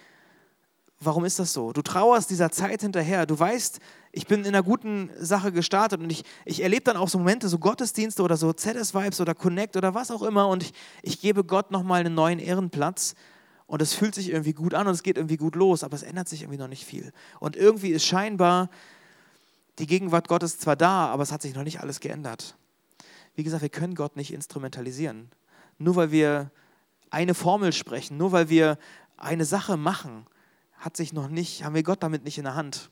warum 1.00 1.24
ist 1.24 1.38
das 1.38 1.52
so? 1.52 1.72
Du 1.72 1.82
trauerst 1.82 2.30
dieser 2.30 2.50
Zeit 2.50 2.82
hinterher. 2.82 3.26
Du 3.26 3.38
weißt, 3.38 3.78
ich 4.12 4.26
bin 4.26 4.40
in 4.40 4.48
einer 4.48 4.62
guten 4.62 5.10
Sache 5.18 5.52
gestartet 5.52 6.00
und 6.00 6.10
ich, 6.10 6.24
ich 6.44 6.62
erlebe 6.62 6.82
dann 6.82 6.96
auch 6.96 7.08
so 7.08 7.18
Momente, 7.18 7.48
so 7.48 7.58
Gottesdienste 7.58 8.22
oder 8.22 8.36
so 8.36 8.52
ZS-Vibes 8.52 9.20
oder 9.20 9.34
Connect 9.34 9.76
oder 9.76 9.94
was 9.94 10.10
auch 10.10 10.22
immer 10.22 10.48
und 10.48 10.62
ich, 10.62 10.72
ich 11.02 11.20
gebe 11.20 11.44
Gott 11.44 11.70
nochmal 11.70 12.00
einen 12.00 12.14
neuen 12.14 12.38
Ehrenplatz 12.38 13.14
und 13.66 13.82
es 13.82 13.92
fühlt 13.92 14.14
sich 14.14 14.30
irgendwie 14.30 14.54
gut 14.54 14.74
an 14.74 14.86
und 14.86 14.94
es 14.94 15.02
geht 15.02 15.18
irgendwie 15.18 15.36
gut 15.36 15.54
los, 15.54 15.84
aber 15.84 15.94
es 15.94 16.02
ändert 16.02 16.28
sich 16.28 16.42
irgendwie 16.42 16.58
noch 16.58 16.68
nicht 16.68 16.84
viel. 16.84 17.12
Und 17.38 17.54
irgendwie 17.54 17.90
ist 17.90 18.04
scheinbar 18.04 18.70
die 19.78 19.86
Gegenwart 19.86 20.26
Gottes 20.26 20.58
zwar 20.58 20.74
da, 20.74 21.06
aber 21.08 21.22
es 21.22 21.30
hat 21.30 21.42
sich 21.42 21.54
noch 21.54 21.62
nicht 21.62 21.80
alles 21.80 22.00
geändert. 22.00 22.56
Wie 23.34 23.44
gesagt, 23.44 23.62
wir 23.62 23.68
können 23.68 23.94
Gott 23.94 24.16
nicht 24.16 24.32
instrumentalisieren. 24.32 25.30
Nur 25.76 25.94
weil 25.96 26.10
wir 26.10 26.50
eine 27.10 27.34
Formel 27.34 27.72
sprechen, 27.72 28.16
nur 28.16 28.32
weil 28.32 28.48
wir 28.48 28.78
eine 29.16 29.44
Sache 29.44 29.76
machen, 29.76 30.26
hat 30.78 30.96
sich 30.96 31.12
noch 31.12 31.28
nicht, 31.28 31.64
haben 31.64 31.74
wir 31.74 31.82
Gott 31.82 32.02
damit 32.02 32.24
nicht 32.24 32.38
in 32.38 32.44
der 32.44 32.54
Hand. 32.54 32.90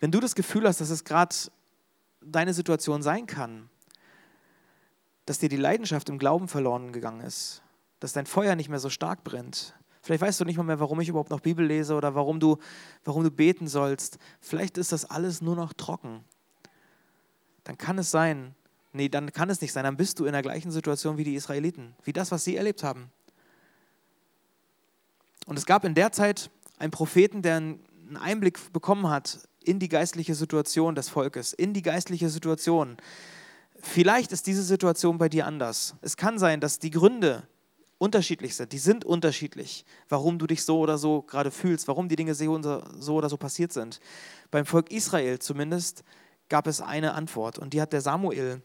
Wenn 0.00 0.10
du 0.10 0.20
das 0.20 0.34
Gefühl 0.34 0.66
hast, 0.66 0.80
dass 0.80 0.90
es 0.90 1.04
gerade 1.04 1.34
deine 2.20 2.54
Situation 2.54 3.02
sein 3.02 3.26
kann, 3.26 3.68
dass 5.26 5.38
dir 5.38 5.48
die 5.48 5.56
Leidenschaft 5.56 6.08
im 6.08 6.18
Glauben 6.18 6.48
verloren 6.48 6.92
gegangen 6.92 7.20
ist, 7.20 7.62
dass 8.00 8.12
dein 8.12 8.26
Feuer 8.26 8.56
nicht 8.56 8.68
mehr 8.68 8.78
so 8.78 8.90
stark 8.90 9.24
brennt. 9.24 9.74
Vielleicht 10.02 10.20
weißt 10.20 10.40
du 10.40 10.44
nicht 10.44 10.58
mal 10.58 10.64
mehr, 10.64 10.80
warum 10.80 11.00
ich 11.00 11.08
überhaupt 11.08 11.30
noch 11.30 11.40
Bibel 11.40 11.64
lese 11.64 11.94
oder 11.94 12.14
warum 12.14 12.38
du, 12.38 12.58
warum 13.04 13.24
du 13.24 13.30
beten 13.30 13.66
sollst. 13.66 14.18
Vielleicht 14.40 14.76
ist 14.76 14.92
das 14.92 15.06
alles 15.06 15.40
nur 15.40 15.56
noch 15.56 15.72
trocken. 15.72 16.22
Dann 17.64 17.78
kann 17.78 17.96
es 17.96 18.10
sein, 18.10 18.54
nee, 18.92 19.08
dann 19.08 19.32
kann 19.32 19.48
es 19.48 19.62
nicht 19.62 19.72
sein, 19.72 19.84
dann 19.84 19.96
bist 19.96 20.20
du 20.20 20.26
in 20.26 20.32
der 20.32 20.42
gleichen 20.42 20.70
Situation 20.70 21.16
wie 21.16 21.24
die 21.24 21.34
Israeliten, 21.34 21.94
wie 22.02 22.12
das, 22.12 22.30
was 22.30 22.44
sie 22.44 22.56
erlebt 22.56 22.82
haben. 22.82 23.10
Und 25.46 25.58
es 25.58 25.66
gab 25.66 25.84
in 25.84 25.94
der 25.94 26.12
Zeit 26.12 26.50
einen 26.78 26.90
Propheten, 26.90 27.42
der 27.42 27.56
einen 27.56 28.16
Einblick 28.18 28.72
bekommen 28.72 29.08
hat 29.08 29.48
in 29.62 29.78
die 29.78 29.88
geistliche 29.88 30.34
Situation 30.34 30.94
des 30.94 31.08
Volkes, 31.08 31.52
in 31.52 31.72
die 31.72 31.82
geistliche 31.82 32.28
Situation. 32.28 32.96
Vielleicht 33.80 34.32
ist 34.32 34.46
diese 34.46 34.62
Situation 34.62 35.18
bei 35.18 35.28
dir 35.28 35.46
anders. 35.46 35.94
Es 36.00 36.16
kann 36.16 36.38
sein, 36.38 36.60
dass 36.60 36.78
die 36.78 36.90
Gründe, 36.90 37.46
unterschiedlich 37.98 38.54
sind. 38.56 38.72
Die 38.72 38.78
sind 38.78 39.04
unterschiedlich, 39.04 39.84
warum 40.08 40.38
du 40.38 40.46
dich 40.46 40.64
so 40.64 40.78
oder 40.80 40.98
so 40.98 41.22
gerade 41.22 41.50
fühlst, 41.50 41.88
warum 41.88 42.08
die 42.08 42.16
Dinge 42.16 42.34
so 42.34 42.50
oder 42.50 43.28
so 43.28 43.36
passiert 43.36 43.72
sind. 43.72 44.00
Beim 44.50 44.66
Volk 44.66 44.90
Israel 44.90 45.38
zumindest 45.38 46.04
gab 46.48 46.66
es 46.66 46.80
eine 46.80 47.14
Antwort 47.14 47.58
und 47.58 47.72
die 47.72 47.80
hat 47.80 47.92
der 47.92 48.00
Samuel 48.00 48.62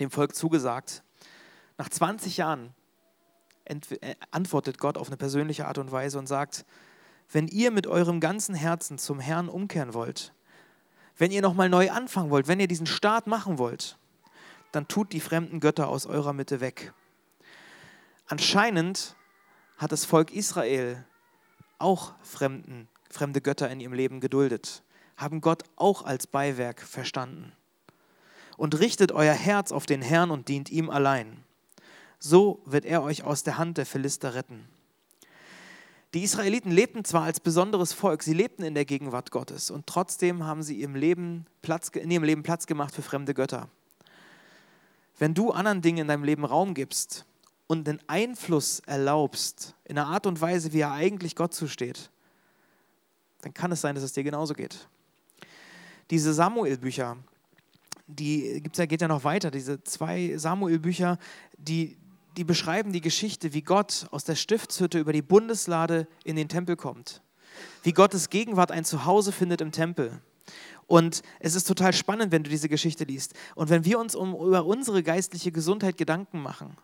dem 0.00 0.10
Volk 0.10 0.34
zugesagt. 0.36 1.02
Nach 1.78 1.88
20 1.88 2.36
Jahren 2.36 2.74
antwortet 4.30 4.78
Gott 4.78 4.98
auf 4.98 5.08
eine 5.08 5.16
persönliche 5.16 5.66
Art 5.66 5.78
und 5.78 5.92
Weise 5.92 6.18
und 6.18 6.26
sagt, 6.26 6.64
wenn 7.30 7.48
ihr 7.48 7.70
mit 7.70 7.86
eurem 7.86 8.20
ganzen 8.20 8.54
Herzen 8.54 8.98
zum 8.98 9.20
Herrn 9.20 9.48
umkehren 9.48 9.94
wollt, 9.94 10.34
wenn 11.16 11.30
ihr 11.30 11.42
nochmal 11.42 11.68
neu 11.68 11.90
anfangen 11.90 12.30
wollt, 12.30 12.48
wenn 12.48 12.60
ihr 12.60 12.68
diesen 12.68 12.86
Start 12.86 13.26
machen 13.26 13.58
wollt, 13.58 13.98
dann 14.72 14.88
tut 14.88 15.12
die 15.12 15.20
fremden 15.20 15.60
Götter 15.60 15.88
aus 15.88 16.06
eurer 16.06 16.32
Mitte 16.32 16.60
weg. 16.60 16.92
Anscheinend 18.26 19.14
hat 19.76 19.92
das 19.92 20.04
Volk 20.04 20.32
Israel 20.32 21.04
auch 21.78 22.14
fremden, 22.22 22.88
fremde 23.10 23.40
Götter 23.40 23.70
in 23.70 23.80
ihrem 23.80 23.92
Leben 23.92 24.20
geduldet, 24.20 24.82
haben 25.16 25.40
Gott 25.40 25.64
auch 25.76 26.04
als 26.04 26.26
Beiwerk 26.26 26.80
verstanden. 26.80 27.52
Und 28.56 28.78
richtet 28.78 29.12
euer 29.12 29.34
Herz 29.34 29.72
auf 29.72 29.86
den 29.86 30.02
Herrn 30.02 30.30
und 30.30 30.48
dient 30.48 30.70
ihm 30.70 30.88
allein. 30.88 31.41
So 32.24 32.62
wird 32.66 32.84
er 32.84 33.02
euch 33.02 33.24
aus 33.24 33.42
der 33.42 33.58
Hand 33.58 33.78
der 33.78 33.86
Philister 33.86 34.34
retten. 34.34 34.68
Die 36.14 36.22
Israeliten 36.22 36.70
lebten 36.70 37.04
zwar 37.04 37.24
als 37.24 37.40
besonderes 37.40 37.92
Volk, 37.92 38.22
sie 38.22 38.34
lebten 38.34 38.62
in 38.62 38.74
der 38.74 38.84
Gegenwart 38.84 39.32
Gottes 39.32 39.70
und 39.70 39.86
trotzdem 39.86 40.44
haben 40.44 40.62
sie 40.62 40.76
ihrem 40.76 40.94
Leben 40.94 41.46
Platz, 41.62 41.88
in 41.88 42.10
ihrem 42.10 42.22
Leben 42.22 42.42
Platz 42.42 42.66
gemacht 42.66 42.94
für 42.94 43.02
fremde 43.02 43.34
Götter. 43.34 43.68
Wenn 45.18 45.34
du 45.34 45.50
anderen 45.50 45.82
Dingen 45.82 45.98
in 45.98 46.08
deinem 46.08 46.22
Leben 46.22 46.44
Raum 46.44 46.74
gibst, 46.74 47.24
und 47.72 47.86
den 47.86 48.00
Einfluss 48.06 48.80
erlaubst, 48.80 49.74
in 49.84 49.96
einer 49.96 50.08
Art 50.08 50.26
und 50.26 50.40
Weise, 50.42 50.74
wie 50.74 50.80
er 50.80 50.92
eigentlich 50.92 51.34
Gott 51.34 51.54
zusteht, 51.54 52.10
dann 53.40 53.54
kann 53.54 53.72
es 53.72 53.80
sein, 53.80 53.94
dass 53.94 54.04
es 54.04 54.12
dir 54.12 54.22
genauso 54.22 54.52
geht. 54.52 54.88
Diese 56.10 56.34
Samuel-Bücher, 56.34 57.16
die 58.06 58.60
gibt's 58.62 58.78
ja, 58.78 58.84
geht 58.84 59.00
ja 59.00 59.08
noch 59.08 59.24
weiter, 59.24 59.50
diese 59.50 59.82
zwei 59.84 60.36
Samuel-Bücher, 60.36 61.18
die, 61.56 61.96
die 62.36 62.44
beschreiben 62.44 62.92
die 62.92 63.00
Geschichte, 63.00 63.52
wie 63.52 63.62
Gott 63.62 64.06
aus 64.10 64.24
der 64.24 64.34
Stiftshütte 64.34 64.98
über 64.98 65.12
die 65.12 65.22
Bundeslade 65.22 66.06
in 66.24 66.36
den 66.36 66.48
Tempel 66.48 66.76
kommt. 66.76 67.22
Wie 67.82 67.92
Gottes 67.92 68.30
Gegenwart 68.30 68.70
ein 68.70 68.84
Zuhause 68.84 69.32
findet 69.32 69.60
im 69.60 69.72
Tempel. 69.72 70.20
Und 70.86 71.22
es 71.40 71.54
ist 71.54 71.64
total 71.64 71.92
spannend, 71.92 72.32
wenn 72.32 72.42
du 72.42 72.50
diese 72.50 72.68
Geschichte 72.68 73.04
liest. 73.04 73.34
Und 73.54 73.70
wenn 73.70 73.84
wir 73.84 73.98
uns 73.98 74.14
um, 74.14 74.34
über 74.34 74.64
unsere 74.64 75.02
geistliche 75.02 75.52
Gesundheit 75.52 75.96
Gedanken 75.96 76.42
machen, 76.42 76.76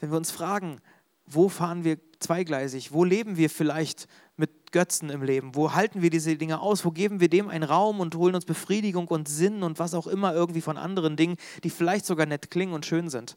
wenn 0.00 0.10
wir 0.10 0.16
uns 0.16 0.30
fragen, 0.30 0.80
wo 1.26 1.48
fahren 1.48 1.84
wir 1.84 1.98
zweigleisig, 2.20 2.92
wo 2.92 3.04
leben 3.04 3.36
wir 3.36 3.50
vielleicht 3.50 4.06
mit 4.36 4.72
Götzen 4.72 5.10
im 5.10 5.22
Leben? 5.22 5.54
Wo 5.54 5.74
halten 5.74 6.02
wir 6.02 6.10
diese 6.10 6.36
Dinge 6.36 6.60
aus? 6.60 6.84
Wo 6.84 6.90
geben 6.90 7.20
wir 7.20 7.28
dem 7.28 7.48
einen 7.48 7.64
Raum 7.64 8.00
und 8.00 8.14
holen 8.14 8.34
uns 8.34 8.44
Befriedigung 8.44 9.08
und 9.08 9.28
Sinn 9.28 9.62
und 9.62 9.78
was 9.78 9.94
auch 9.94 10.06
immer 10.06 10.34
irgendwie 10.34 10.60
von 10.60 10.76
anderen 10.76 11.16
Dingen, 11.16 11.36
die 11.64 11.70
vielleicht 11.70 12.06
sogar 12.06 12.26
nett 12.26 12.50
klingen 12.50 12.74
und 12.74 12.86
schön 12.86 13.10
sind? 13.10 13.36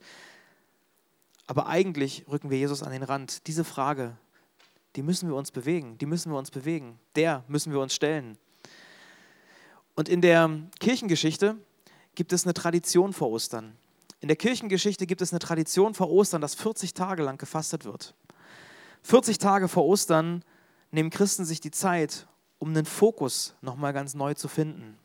Aber 1.50 1.66
eigentlich 1.66 2.26
rücken 2.30 2.48
wir 2.48 2.58
Jesus 2.58 2.84
an 2.84 2.92
den 2.92 3.02
Rand. 3.02 3.48
Diese 3.48 3.64
Frage, 3.64 4.16
die 4.94 5.02
müssen 5.02 5.28
wir 5.28 5.34
uns 5.34 5.50
bewegen, 5.50 5.98
die 5.98 6.06
müssen 6.06 6.30
wir 6.30 6.38
uns 6.38 6.52
bewegen. 6.52 7.00
Der 7.16 7.42
müssen 7.48 7.72
wir 7.72 7.80
uns 7.80 7.92
stellen. 7.92 8.38
Und 9.96 10.08
in 10.08 10.20
der 10.20 10.48
Kirchengeschichte 10.78 11.56
gibt 12.14 12.32
es 12.32 12.44
eine 12.44 12.54
Tradition 12.54 13.12
vor 13.12 13.30
Ostern. 13.30 13.76
In 14.20 14.28
der 14.28 14.36
Kirchengeschichte 14.36 15.08
gibt 15.08 15.22
es 15.22 15.32
eine 15.32 15.40
Tradition 15.40 15.92
vor 15.92 16.08
Ostern, 16.08 16.40
dass 16.40 16.54
40 16.54 16.94
Tage 16.94 17.24
lang 17.24 17.36
gefastet 17.36 17.84
wird. 17.84 18.14
40 19.02 19.38
Tage 19.38 19.66
vor 19.66 19.84
Ostern 19.86 20.44
nehmen 20.92 21.10
Christen 21.10 21.44
sich 21.44 21.58
die 21.58 21.72
Zeit, 21.72 22.28
um 22.60 22.68
einen 22.68 22.86
Fokus 22.86 23.56
nochmal 23.60 23.92
ganz 23.92 24.14
neu 24.14 24.34
zu 24.34 24.46
finden. 24.46 24.96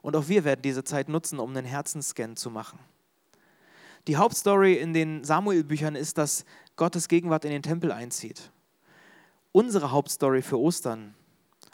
Und 0.00 0.14
auch 0.14 0.28
wir 0.28 0.44
werden 0.44 0.62
diese 0.62 0.84
Zeit 0.84 1.08
nutzen, 1.08 1.40
um 1.40 1.50
einen 1.50 1.66
Herzensscan 1.66 2.36
zu 2.36 2.50
machen. 2.50 2.78
Die 4.06 4.16
Hauptstory 4.16 4.74
in 4.74 4.92
den 4.92 5.24
Samuel-Büchern 5.24 5.96
ist, 5.96 6.18
dass 6.18 6.44
Gottes 6.76 7.08
Gegenwart 7.08 7.44
in 7.44 7.50
den 7.50 7.62
Tempel 7.62 7.92
einzieht. 7.92 8.50
Unsere 9.52 9.92
Hauptstory 9.92 10.42
für 10.42 10.58
Ostern, 10.58 11.14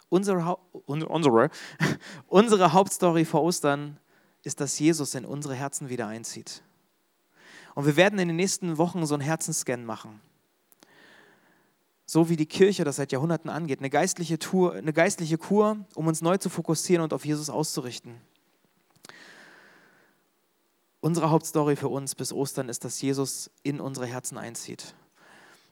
unsere, 0.09 0.57
unsere, 0.85 1.49
unsere 2.27 2.73
Hauptstory 2.73 3.25
für 3.25 3.41
Ostern 3.41 3.97
ist, 4.43 4.61
dass 4.61 4.79
Jesus 4.79 5.15
in 5.15 5.25
unsere 5.25 5.55
Herzen 5.55 5.89
wieder 5.89 6.07
einzieht. 6.07 6.63
Und 7.75 7.85
wir 7.85 7.95
werden 7.95 8.19
in 8.19 8.27
den 8.27 8.37
nächsten 8.37 8.77
Wochen 8.77 9.05
so 9.05 9.15
einen 9.15 9.23
Herzensscan 9.23 9.85
machen 9.85 10.21
so 12.11 12.27
wie 12.27 12.35
die 12.35 12.45
Kirche 12.45 12.83
das 12.83 12.97
seit 12.97 13.13
Jahrhunderten 13.13 13.49
angeht, 13.49 13.79
eine 13.79 13.89
geistliche, 13.89 14.37
Tour, 14.37 14.73
eine 14.73 14.91
geistliche 14.91 15.37
Kur, 15.37 15.77
um 15.95 16.07
uns 16.07 16.21
neu 16.21 16.35
zu 16.35 16.49
fokussieren 16.49 17.01
und 17.01 17.13
auf 17.13 17.23
Jesus 17.23 17.49
auszurichten. 17.49 18.15
Unsere 21.01 21.31
Hauptstory 21.31 21.75
für 21.75 21.89
uns 21.89 22.13
bis 22.13 22.31
Ostern 22.31 22.69
ist, 22.69 22.85
dass 22.85 23.01
Jesus 23.01 23.49
in 23.63 23.81
unsere 23.81 24.05
Herzen 24.05 24.37
einzieht. 24.37 24.93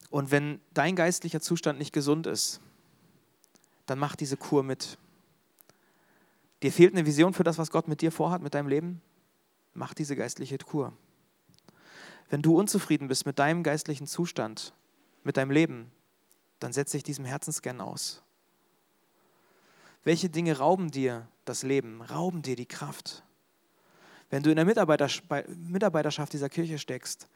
Und 0.09 0.31
wenn 0.31 0.59
dein 0.73 0.95
geistlicher 0.95 1.39
Zustand 1.39 1.77
nicht 1.77 1.93
gesund 1.93 2.25
ist, 2.25 2.59
dann 3.85 3.99
mach 3.99 4.15
diese 4.15 4.37
Kur 4.37 4.63
mit. 4.63 4.97
Dir 6.63 6.71
fehlt 6.71 6.93
eine 6.93 7.05
Vision 7.05 7.33
für 7.33 7.43
das, 7.43 7.59
was 7.59 7.69
Gott 7.69 7.87
mit 7.87 8.01
dir 8.01 8.11
vorhat, 8.11 8.41
mit 8.41 8.55
deinem 8.55 8.67
Leben? 8.67 9.01
Mach 9.75 9.93
diese 9.93 10.15
geistliche 10.15 10.57
Kur. 10.57 10.93
Wenn 12.29 12.41
du 12.41 12.57
unzufrieden 12.57 13.07
bist 13.07 13.27
mit 13.27 13.37
deinem 13.37 13.61
geistlichen 13.61 14.07
Zustand, 14.07 14.73
mit 15.23 15.37
deinem 15.37 15.51
Leben, 15.51 15.91
dann 16.59 16.73
setze 16.73 16.97
ich 16.97 17.03
diesem 17.03 17.25
Herzensscan 17.25 17.81
aus. 17.81 18.23
Welche 20.03 20.29
Dinge 20.29 20.57
rauben 20.57 20.89
dir 20.91 21.27
das 21.45 21.63
Leben, 21.63 22.01
rauben 22.01 22.41
dir 22.41 22.55
die 22.55 22.65
Kraft? 22.65 23.23
Wenn 24.29 24.43
du 24.43 24.49
in 24.49 24.55
der 24.55 24.65
Mitarbeiterschaft 24.65 26.33
dieser 26.33 26.49
Kirche 26.49 26.77
steckst 26.77 27.27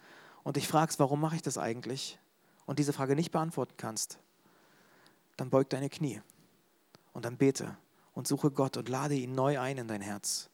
und 0.43 0.57
dich 0.57 0.67
fragst, 0.67 0.99
warum 0.99 1.19
mache 1.19 1.35
ich 1.35 1.41
das 1.41 1.57
eigentlich, 1.57 2.19
und 2.65 2.79
diese 2.79 2.93
Frage 2.93 3.15
nicht 3.15 3.31
beantworten 3.31 3.73
kannst, 3.77 4.19
dann 5.37 5.49
beug 5.49 5.69
deine 5.69 5.89
Knie 5.89 6.21
und 7.13 7.25
dann 7.25 7.37
bete 7.37 7.77
und 8.13 8.27
suche 8.27 8.51
Gott 8.51 8.77
und 8.77 8.89
lade 8.89 9.15
ihn 9.15 9.35
neu 9.35 9.59
ein 9.59 9.77
in 9.77 9.87
dein 9.87 10.01
Herz, 10.01 10.49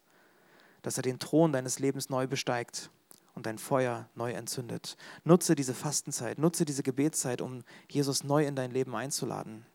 dass 0.82 0.98
er 0.98 1.04
den 1.04 1.20
Thron 1.20 1.52
deines 1.52 1.80
Lebens 1.80 2.10
neu 2.10 2.28
besteigt 2.28 2.90
und 3.36 3.46
dein 3.46 3.58
Feuer 3.58 4.10
neu 4.16 4.32
entzündet. 4.32 4.98
Nutze 5.24 5.56
diese 5.56 5.74
Fastenzeit, 5.74 6.40
nutze 6.40 6.66
diese 6.66 6.84
Gebetszeit, 6.84 7.42
um 7.42 7.64
Jesus 7.90 8.24
neu 8.24 8.46
in 8.46 8.56
dein 8.56 8.72
Leben 8.72 8.96
einzuladen. 8.96 9.66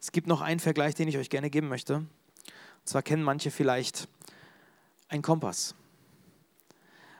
Es 0.00 0.12
gibt 0.12 0.28
noch 0.28 0.40
einen 0.40 0.60
Vergleich, 0.60 0.94
den 0.94 1.08
ich 1.08 1.18
euch 1.18 1.30
gerne 1.30 1.50
geben 1.50 1.68
möchte. 1.68 1.96
Und 1.96 2.08
zwar 2.84 3.02
kennen 3.02 3.22
manche 3.22 3.50
vielleicht 3.50 4.08
einen 5.08 5.22
Kompass. 5.22 5.74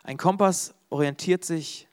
Ein 0.03 0.17
Kompass 0.17 0.75
orientiert 0.91 1.45
sich 1.45 1.89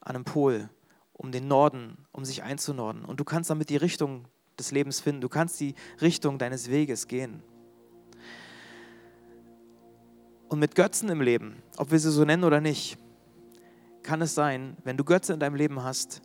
an 0.00 0.16
einem 0.16 0.24
Pol, 0.24 0.68
um 1.12 1.32
den 1.32 1.48
Norden, 1.48 1.96
um 2.12 2.24
sich 2.24 2.42
einzunorden. 2.42 3.04
Und 3.04 3.20
du 3.20 3.24
kannst 3.24 3.50
damit 3.50 3.70
die 3.70 3.76
Richtung 3.76 4.26
des 4.58 4.70
Lebens 4.70 5.00
finden. 5.00 5.20
Du 5.20 5.28
kannst 5.28 5.60
die 5.60 5.74
Richtung 6.00 6.38
deines 6.38 6.70
Weges 6.70 7.08
gehen. 7.08 7.42
Und 10.48 10.58
mit 10.60 10.74
Götzen 10.74 11.08
im 11.08 11.20
Leben, 11.20 11.62
ob 11.76 11.90
wir 11.90 11.98
sie 11.98 12.10
so 12.10 12.24
nennen 12.24 12.44
oder 12.44 12.60
nicht, 12.60 12.98
kann 14.02 14.22
es 14.22 14.34
sein, 14.34 14.76
wenn 14.84 14.96
du 14.96 15.04
Götze 15.04 15.32
in 15.32 15.40
deinem 15.40 15.56
Leben 15.56 15.82
hast, 15.82 16.22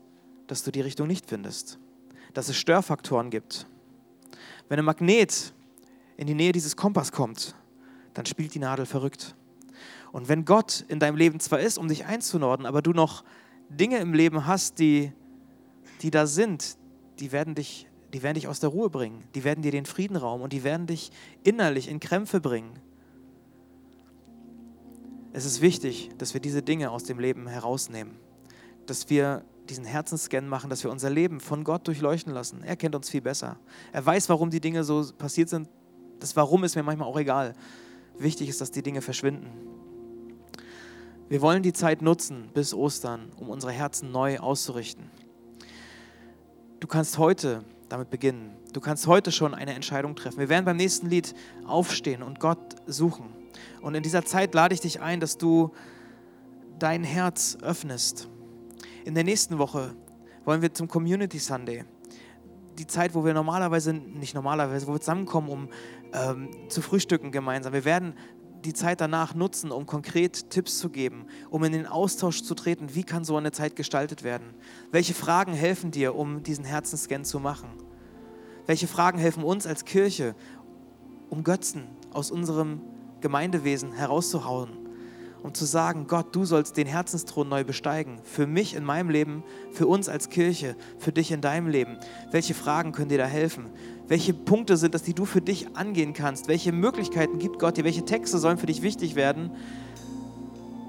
dass 0.47 0.63
du 0.63 0.71
die 0.71 0.81
Richtung 0.81 1.07
nicht 1.07 1.25
findest, 1.27 1.79
dass 2.33 2.47
es 2.47 2.55
Störfaktoren 2.55 3.31
gibt. 3.31 3.65
Wenn 4.69 4.77
ein 4.77 4.85
Magnet 4.85 5.53
in 6.17 6.27
die 6.27 6.35
Nähe 6.35 6.51
dieses 6.51 6.75
Kompass 6.75 7.11
kommt, 7.11 7.55
dann 8.13 8.25
spielt 8.25 8.53
die 8.53 8.59
Nadel 8.59 8.85
verrückt. 8.85 9.35
Und 10.11 10.27
wenn 10.27 10.45
Gott 10.45 10.83
in 10.87 10.99
deinem 10.99 11.15
Leben 11.15 11.39
zwar 11.39 11.59
ist, 11.59 11.77
um 11.77 11.87
dich 11.87 12.05
einzunorden, 12.05 12.65
aber 12.65 12.81
du 12.81 12.91
noch 12.91 13.23
Dinge 13.69 13.97
im 13.97 14.13
Leben 14.13 14.45
hast, 14.45 14.79
die, 14.79 15.13
die 16.01 16.11
da 16.11 16.27
sind, 16.27 16.77
die 17.19 17.31
werden, 17.31 17.55
dich, 17.55 17.87
die 18.13 18.21
werden 18.23 18.35
dich 18.35 18.47
aus 18.47 18.59
der 18.59 18.69
Ruhe 18.69 18.89
bringen, 18.89 19.23
die 19.35 19.43
werden 19.43 19.61
dir 19.61 19.71
den 19.71 19.85
Frieden 19.85 20.17
rauben 20.17 20.43
und 20.43 20.51
die 20.53 20.63
werden 20.63 20.87
dich 20.87 21.11
innerlich 21.43 21.87
in 21.87 21.99
Krämpfe 21.99 22.41
bringen 22.41 22.79
es 25.33 25.45
ist 25.45 25.61
wichtig, 25.61 26.09
dass 26.17 26.33
wir 26.33 26.41
diese 26.41 26.61
Dinge 26.61 26.91
aus 26.91 27.03
dem 27.03 27.19
Leben 27.19 27.47
herausnehmen, 27.47 28.15
dass 28.85 29.09
wir 29.09 29.43
diesen 29.69 29.85
Herzensscan 29.85 30.47
machen, 30.47 30.69
dass 30.69 30.83
wir 30.83 30.91
unser 30.91 31.09
Leben 31.09 31.39
von 31.39 31.63
Gott 31.63 31.87
durchleuchten 31.87 32.33
lassen. 32.33 32.63
Er 32.63 32.75
kennt 32.75 32.95
uns 32.95 33.09
viel 33.09 33.21
besser. 33.21 33.57
Er 33.93 34.05
weiß, 34.05 34.27
warum 34.27 34.49
die 34.49 34.59
Dinge 34.59 34.83
so 34.83 35.05
passiert 35.17 35.49
sind. 35.49 35.69
Das 36.19 36.35
Warum 36.35 36.63
ist 36.63 36.75
mir 36.75 36.83
manchmal 36.83 37.07
auch 37.07 37.17
egal. 37.17 37.53
Wichtig 38.21 38.49
ist, 38.49 38.61
dass 38.61 38.71
die 38.71 38.83
Dinge 38.83 39.01
verschwinden. 39.01 39.47
Wir 41.27 41.41
wollen 41.41 41.63
die 41.63 41.73
Zeit 41.73 42.01
nutzen 42.01 42.49
bis 42.53 42.73
Ostern, 42.73 43.31
um 43.37 43.49
unsere 43.49 43.71
Herzen 43.71 44.11
neu 44.11 44.37
auszurichten. 44.37 45.09
Du 46.79 46.87
kannst 46.87 47.17
heute 47.17 47.63
damit 47.89 48.09
beginnen. 48.09 48.51
Du 48.73 48.79
kannst 48.79 49.07
heute 49.07 49.31
schon 49.31 49.53
eine 49.53 49.73
Entscheidung 49.73 50.15
treffen. 50.15 50.39
Wir 50.39 50.49
werden 50.49 50.65
beim 50.65 50.77
nächsten 50.77 51.09
Lied 51.09 51.33
aufstehen 51.65 52.21
und 52.21 52.39
Gott 52.39 52.75
suchen. 52.85 53.25
Und 53.81 53.95
in 53.95 54.03
dieser 54.03 54.23
Zeit 54.23 54.53
lade 54.53 54.73
ich 54.73 54.81
dich 54.81 55.01
ein, 55.01 55.19
dass 55.19 55.37
du 55.37 55.71
dein 56.79 57.03
Herz 57.03 57.57
öffnest. 57.61 58.29
In 59.03 59.15
der 59.15 59.23
nächsten 59.23 59.57
Woche 59.57 59.95
wollen 60.45 60.61
wir 60.61 60.73
zum 60.73 60.87
Community 60.87 61.39
Sunday. 61.39 61.85
Die 62.77 62.87
Zeit, 62.87 63.13
wo 63.13 63.25
wir 63.25 63.33
normalerweise, 63.33 63.93
nicht 63.93 64.33
normalerweise, 64.33 64.87
wo 64.87 64.93
wir 64.93 64.99
zusammenkommen, 64.99 65.49
um 65.49 65.69
ähm, 66.13 66.49
zu 66.69 66.81
frühstücken 66.81 67.31
gemeinsam. 67.31 67.73
Wir 67.73 67.85
werden 67.85 68.13
die 68.65 68.73
Zeit 68.73 69.01
danach 69.01 69.33
nutzen, 69.33 69.71
um 69.71 69.85
konkret 69.85 70.49
Tipps 70.49 70.77
zu 70.77 70.89
geben, 70.89 71.25
um 71.49 71.63
in 71.63 71.71
den 71.71 71.87
Austausch 71.87 72.43
zu 72.43 72.53
treten. 72.53 72.93
Wie 72.93 73.03
kann 73.03 73.23
so 73.23 73.37
eine 73.37 73.51
Zeit 73.51 73.75
gestaltet 73.75 74.23
werden? 74.23 74.53
Welche 74.91 75.13
Fragen 75.13 75.53
helfen 75.53 75.91
dir, 75.91 76.15
um 76.15 76.43
diesen 76.43 76.65
Herzensscan 76.65 77.25
zu 77.25 77.39
machen? 77.39 77.69
Welche 78.67 78.87
Fragen 78.87 79.17
helfen 79.17 79.43
uns 79.43 79.65
als 79.65 79.85
Kirche, 79.85 80.35
um 81.29 81.43
Götzen 81.43 81.87
aus 82.13 82.29
unserem 82.29 82.81
Gemeindewesen 83.21 83.93
herauszuhauen, 83.93 84.77
um 85.43 85.53
zu 85.53 85.65
sagen, 85.65 86.05
Gott, 86.07 86.35
du 86.35 86.45
sollst 86.45 86.77
den 86.77 86.87
Herzensthron 86.87 87.49
neu 87.49 87.63
besteigen. 87.63 88.19
Für 88.23 88.45
mich 88.45 88.75
in 88.75 88.83
meinem 88.83 89.09
Leben, 89.09 89.43
für 89.71 89.87
uns 89.87 90.07
als 90.07 90.29
Kirche, 90.29 90.75
für 90.99 91.11
dich 91.11 91.31
in 91.31 91.41
deinem 91.41 91.67
Leben. 91.67 91.97
Welche 92.31 92.53
Fragen 92.53 92.91
können 92.91 93.09
dir 93.09 93.17
da 93.17 93.25
helfen? 93.25 93.71
Welche 94.11 94.33
Punkte 94.33 94.75
sind 94.75 94.93
das, 94.93 95.03
die 95.03 95.13
du 95.13 95.23
für 95.23 95.39
dich 95.39 95.77
angehen 95.77 96.11
kannst? 96.11 96.49
Welche 96.49 96.73
Möglichkeiten 96.73 97.39
gibt 97.39 97.59
Gott 97.59 97.77
dir? 97.77 97.85
Welche 97.85 98.03
Texte 98.03 98.39
sollen 98.39 98.57
für 98.57 98.65
dich 98.65 98.81
wichtig 98.81 99.15
werden? 99.15 99.51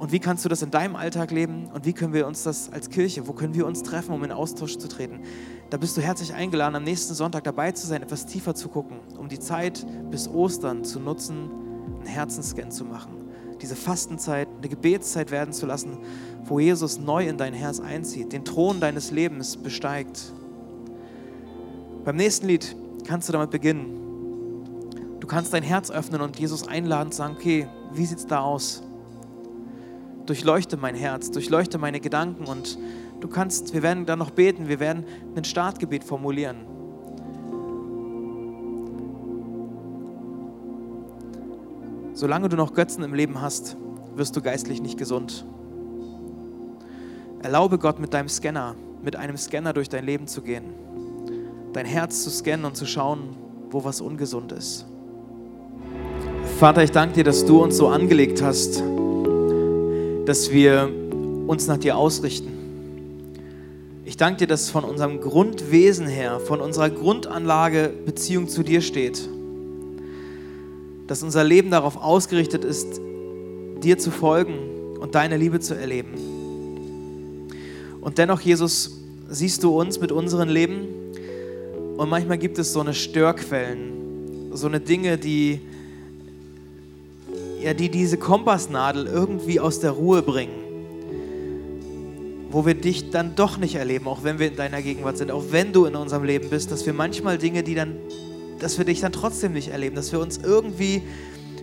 Und 0.00 0.10
wie 0.10 0.18
kannst 0.18 0.44
du 0.44 0.48
das 0.48 0.60
in 0.60 0.72
deinem 0.72 0.96
Alltag 0.96 1.30
leben? 1.30 1.68
Und 1.72 1.86
wie 1.86 1.92
können 1.92 2.14
wir 2.14 2.26
uns 2.26 2.42
das 2.42 2.72
als 2.72 2.90
Kirche, 2.90 3.28
wo 3.28 3.32
können 3.32 3.54
wir 3.54 3.64
uns 3.64 3.84
treffen, 3.84 4.12
um 4.12 4.24
in 4.24 4.32
Austausch 4.32 4.76
zu 4.76 4.88
treten? 4.88 5.20
Da 5.70 5.76
bist 5.76 5.96
du 5.96 6.00
herzlich 6.00 6.34
eingeladen, 6.34 6.74
am 6.74 6.82
nächsten 6.82 7.14
Sonntag 7.14 7.44
dabei 7.44 7.70
zu 7.70 7.86
sein, 7.86 8.02
etwas 8.02 8.26
tiefer 8.26 8.56
zu 8.56 8.68
gucken, 8.68 8.96
um 9.16 9.28
die 9.28 9.38
Zeit 9.38 9.86
bis 10.10 10.26
Ostern 10.26 10.82
zu 10.82 10.98
nutzen, 10.98 11.48
einen 12.00 12.06
Herzensscan 12.06 12.72
zu 12.72 12.84
machen, 12.84 13.12
diese 13.60 13.76
Fastenzeit, 13.76 14.48
eine 14.58 14.68
Gebetszeit 14.68 15.30
werden 15.30 15.54
zu 15.54 15.66
lassen, 15.66 15.96
wo 16.42 16.58
Jesus 16.58 16.98
neu 16.98 17.28
in 17.28 17.36
dein 17.36 17.54
Herz 17.54 17.78
einzieht, 17.78 18.32
den 18.32 18.44
Thron 18.44 18.80
deines 18.80 19.12
Lebens 19.12 19.56
besteigt. 19.56 20.32
Beim 22.04 22.16
nächsten 22.16 22.48
Lied 22.48 22.74
kannst 23.04 23.28
du 23.28 23.32
damit 23.32 23.50
beginnen. 23.50 23.98
Du 25.20 25.26
kannst 25.26 25.52
dein 25.52 25.62
Herz 25.62 25.90
öffnen 25.90 26.20
und 26.20 26.38
Jesus 26.38 26.66
einladen 26.66 27.08
und 27.08 27.14
sagen, 27.14 27.36
okay, 27.38 27.68
wie 27.92 28.06
sieht 28.06 28.18
es 28.18 28.26
da 28.26 28.40
aus? 28.40 28.82
Durchleuchte 30.26 30.76
mein 30.76 30.94
Herz, 30.94 31.30
durchleuchte 31.30 31.78
meine 31.78 32.00
Gedanken 32.00 32.44
und 32.44 32.78
du 33.20 33.28
kannst, 33.28 33.74
wir 33.74 33.82
werden 33.82 34.06
dann 34.06 34.18
noch 34.18 34.30
beten, 34.30 34.68
wir 34.68 34.80
werden 34.80 35.04
ein 35.36 35.44
Startgebet 35.44 36.04
formulieren. 36.04 36.66
Solange 42.14 42.48
du 42.48 42.56
noch 42.56 42.74
Götzen 42.74 43.02
im 43.02 43.14
Leben 43.14 43.40
hast, 43.40 43.76
wirst 44.14 44.36
du 44.36 44.42
geistlich 44.42 44.82
nicht 44.82 44.98
gesund. 44.98 45.46
Erlaube 47.42 47.78
Gott 47.78 47.98
mit 47.98 48.14
deinem 48.14 48.28
Scanner, 48.28 48.76
mit 49.02 49.16
einem 49.16 49.36
Scanner 49.36 49.72
durch 49.72 49.88
dein 49.88 50.04
Leben 50.04 50.26
zu 50.26 50.42
gehen. 50.42 50.74
Dein 51.72 51.86
Herz 51.86 52.22
zu 52.22 52.30
scannen 52.30 52.66
und 52.66 52.76
zu 52.76 52.86
schauen, 52.86 53.20
wo 53.70 53.84
was 53.84 54.00
ungesund 54.00 54.52
ist. 54.52 54.86
Vater, 56.58 56.84
ich 56.84 56.92
danke 56.92 57.14
dir, 57.16 57.24
dass 57.24 57.44
du 57.44 57.62
uns 57.62 57.76
so 57.76 57.88
angelegt 57.88 58.42
hast, 58.42 58.82
dass 60.26 60.50
wir 60.52 60.88
uns 61.46 61.66
nach 61.66 61.78
dir 61.78 61.96
ausrichten. 61.96 62.50
Ich 64.04 64.16
danke 64.16 64.40
dir, 64.40 64.46
dass 64.46 64.70
von 64.70 64.84
unserem 64.84 65.20
Grundwesen 65.20 66.06
her, 66.06 66.38
von 66.40 66.60
unserer 66.60 66.90
Grundanlage 66.90 67.92
Beziehung 68.04 68.48
zu 68.48 68.62
dir 68.62 68.80
steht. 68.80 69.28
Dass 71.06 71.22
unser 71.22 71.44
Leben 71.44 71.70
darauf 71.70 71.96
ausgerichtet 71.96 72.64
ist, 72.64 73.00
dir 73.82 73.98
zu 73.98 74.10
folgen 74.10 74.98
und 75.00 75.14
deine 75.14 75.36
Liebe 75.36 75.60
zu 75.60 75.74
erleben. 75.74 76.14
Und 78.00 78.18
dennoch, 78.18 78.40
Jesus, 78.40 78.98
siehst 79.28 79.62
du 79.64 79.78
uns 79.78 79.98
mit 80.00 80.12
unserem 80.12 80.48
Leben 80.48 80.88
und 82.02 82.08
manchmal 82.08 82.36
gibt 82.36 82.58
es 82.58 82.72
so 82.72 82.80
eine 82.80 82.94
Störquellen, 82.94 84.50
so 84.54 84.66
eine 84.66 84.80
Dinge, 84.80 85.18
die, 85.18 85.60
ja, 87.62 87.74
die 87.74 87.88
diese 87.90 88.16
Kompassnadel 88.16 89.06
irgendwie 89.06 89.60
aus 89.60 89.78
der 89.78 89.92
Ruhe 89.92 90.22
bringen 90.22 90.62
wo 92.50 92.66
wir 92.66 92.74
dich 92.74 93.10
dann 93.10 93.34
doch 93.34 93.56
nicht 93.56 93.76
erleben, 93.76 94.06
auch 94.06 94.24
wenn 94.24 94.38
wir 94.38 94.46
in 94.46 94.56
deiner 94.56 94.82
Gegenwart 94.82 95.16
sind, 95.16 95.30
auch 95.30 95.44
wenn 95.52 95.72
du 95.72 95.86
in 95.86 95.96
unserem 95.96 96.24
Leben 96.24 96.50
bist, 96.50 96.70
dass 96.70 96.84
wir 96.84 96.92
manchmal 96.92 97.38
Dinge, 97.38 97.62
die 97.62 97.74
dann, 97.74 97.96
dass 98.58 98.76
wir 98.76 98.84
dich 98.84 99.00
dann 99.00 99.12
trotzdem 99.12 99.54
nicht 99.54 99.68
erleben, 99.68 99.96
dass 99.96 100.12
wir 100.12 100.20
uns 100.20 100.36
irgendwie 100.36 101.00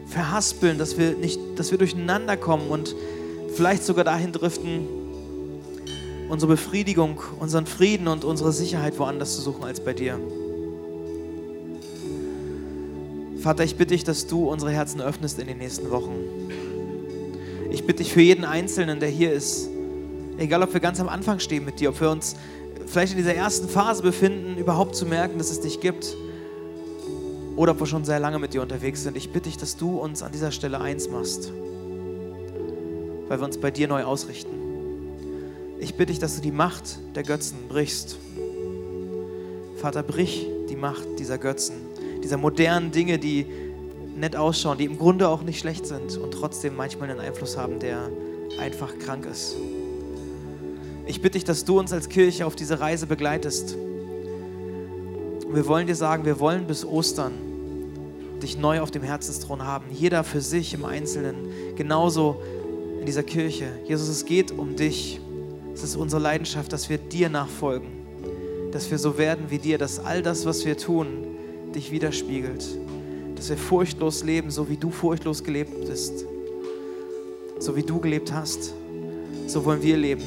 verhaspeln, 0.07 0.79
dass 0.79 0.97
wir 0.97 1.11
nicht, 1.11 1.39
dass 1.57 1.69
wir 1.69 1.77
durcheinander 1.77 2.37
kommen 2.37 2.69
und 2.69 2.95
vielleicht 3.53 3.83
sogar 3.83 4.03
dahin 4.03 4.31
driften, 4.31 4.87
unsere 6.29 6.53
Befriedigung, 6.53 7.19
unseren 7.39 7.65
Frieden 7.65 8.07
und 8.07 8.23
unsere 8.23 8.53
Sicherheit 8.53 8.97
woanders 8.99 9.35
zu 9.35 9.41
suchen 9.41 9.63
als 9.63 9.79
bei 9.79 9.93
dir. 9.93 10.19
Vater, 13.39 13.63
ich 13.63 13.75
bitte 13.75 13.93
dich, 13.93 14.03
dass 14.03 14.27
du 14.27 14.47
unsere 14.47 14.71
Herzen 14.71 15.01
öffnest 15.01 15.39
in 15.39 15.47
den 15.47 15.57
nächsten 15.57 15.89
Wochen. 15.91 16.13
Ich 17.71 17.85
bitte 17.85 18.03
dich 18.03 18.13
für 18.13 18.21
jeden 18.21 18.45
Einzelnen, 18.45 18.99
der 18.99 19.09
hier 19.09 19.33
ist, 19.33 19.69
egal 20.37 20.61
ob 20.61 20.73
wir 20.73 20.79
ganz 20.79 20.99
am 20.99 21.09
Anfang 21.09 21.39
stehen 21.39 21.65
mit 21.65 21.79
dir, 21.79 21.89
ob 21.89 21.99
wir 21.99 22.11
uns 22.11 22.35
vielleicht 22.85 23.13
in 23.13 23.17
dieser 23.17 23.35
ersten 23.35 23.67
Phase 23.67 24.03
befinden, 24.03 24.57
überhaupt 24.57 24.95
zu 24.95 25.05
merken, 25.05 25.37
dass 25.37 25.49
es 25.49 25.61
dich 25.61 25.79
gibt, 25.79 26.15
oder 27.55 27.73
ob 27.73 27.79
wir 27.79 27.87
schon 27.87 28.05
sehr 28.05 28.19
lange 28.19 28.39
mit 28.39 28.53
dir 28.53 28.61
unterwegs 28.61 29.03
sind. 29.03 29.17
Ich 29.17 29.31
bitte 29.31 29.49
dich, 29.49 29.57
dass 29.57 29.77
du 29.77 29.97
uns 29.97 30.23
an 30.23 30.31
dieser 30.31 30.51
Stelle 30.51 30.79
eins 30.79 31.09
machst, 31.09 31.51
weil 33.27 33.39
wir 33.39 33.45
uns 33.45 33.57
bei 33.57 33.71
dir 33.71 33.87
neu 33.87 34.03
ausrichten. 34.03 34.48
Ich 35.79 35.95
bitte 35.95 36.07
dich, 36.07 36.19
dass 36.19 36.35
du 36.35 36.41
die 36.41 36.51
Macht 36.51 36.99
der 37.15 37.23
Götzen 37.23 37.57
brichst. 37.69 38.17
Vater, 39.77 40.03
brich 40.03 40.45
die 40.69 40.75
Macht 40.75 41.19
dieser 41.19 41.37
Götzen, 41.37 41.75
dieser 42.21 42.37
modernen 42.37 42.91
Dinge, 42.91 43.17
die 43.17 43.45
nett 44.17 44.35
ausschauen, 44.35 44.77
die 44.77 44.85
im 44.85 44.97
Grunde 44.97 45.29
auch 45.29 45.41
nicht 45.41 45.59
schlecht 45.59 45.85
sind 45.85 46.17
und 46.17 46.31
trotzdem 46.31 46.75
manchmal 46.75 47.09
einen 47.09 47.21
Einfluss 47.21 47.57
haben, 47.57 47.79
der 47.79 48.09
einfach 48.59 48.99
krank 48.99 49.25
ist. 49.25 49.55
Ich 51.05 51.21
bitte 51.21 51.37
dich, 51.37 51.45
dass 51.45 51.63
du 51.63 51.79
uns 51.79 51.93
als 51.93 52.09
Kirche 52.09 52.45
auf 52.45 52.55
diese 52.55 52.81
Reise 52.81 53.07
begleitest. 53.07 53.77
Wir 55.51 55.65
wollen 55.65 55.87
dir 55.87 55.95
sagen, 55.95 56.25
wir 56.25 56.39
wollen 56.39 56.67
bis 56.67 56.85
Ostern 56.85 57.31
dich 58.43 58.57
neu 58.57 58.81
auf 58.81 58.91
dem 58.91 59.03
Herzensthron 59.03 59.63
haben. 59.63 59.85
Jeder 59.91 60.23
für 60.23 60.41
sich 60.41 60.73
im 60.73 60.85
Einzelnen, 60.85 61.75
genauso 61.75 62.41
in 62.99 63.05
dieser 63.05 63.23
Kirche. 63.23 63.67
Jesus, 63.85 64.09
es 64.09 64.25
geht 64.25 64.51
um 64.51 64.75
dich. 64.75 65.19
Es 65.79 65.91
ist 65.91 65.95
unsere 65.95 66.21
Leidenschaft, 66.21 66.73
dass 66.73 66.89
wir 66.89 66.97
dir 66.97 67.29
nachfolgen, 67.29 67.87
dass 68.73 68.91
wir 68.91 68.97
so 68.97 69.17
werden 69.17 69.45
wie 69.47 69.59
dir, 69.59 69.77
dass 69.77 69.97
all 69.97 70.21
das, 70.21 70.45
was 70.45 70.65
wir 70.65 70.75
tun, 70.75 71.07
dich 71.73 71.89
widerspiegelt, 71.89 72.65
dass 73.37 73.49
wir 73.49 73.55
furchtlos 73.55 74.25
leben, 74.25 74.51
so 74.51 74.67
wie 74.67 74.75
du 74.75 74.91
furchtlos 74.91 75.41
gelebt 75.41 75.87
bist, 75.87 76.25
so 77.59 77.77
wie 77.77 77.83
du 77.83 78.01
gelebt 78.01 78.33
hast. 78.33 78.73
So 79.47 79.63
wollen 79.63 79.81
wir 79.81 79.95
leben. 79.95 80.21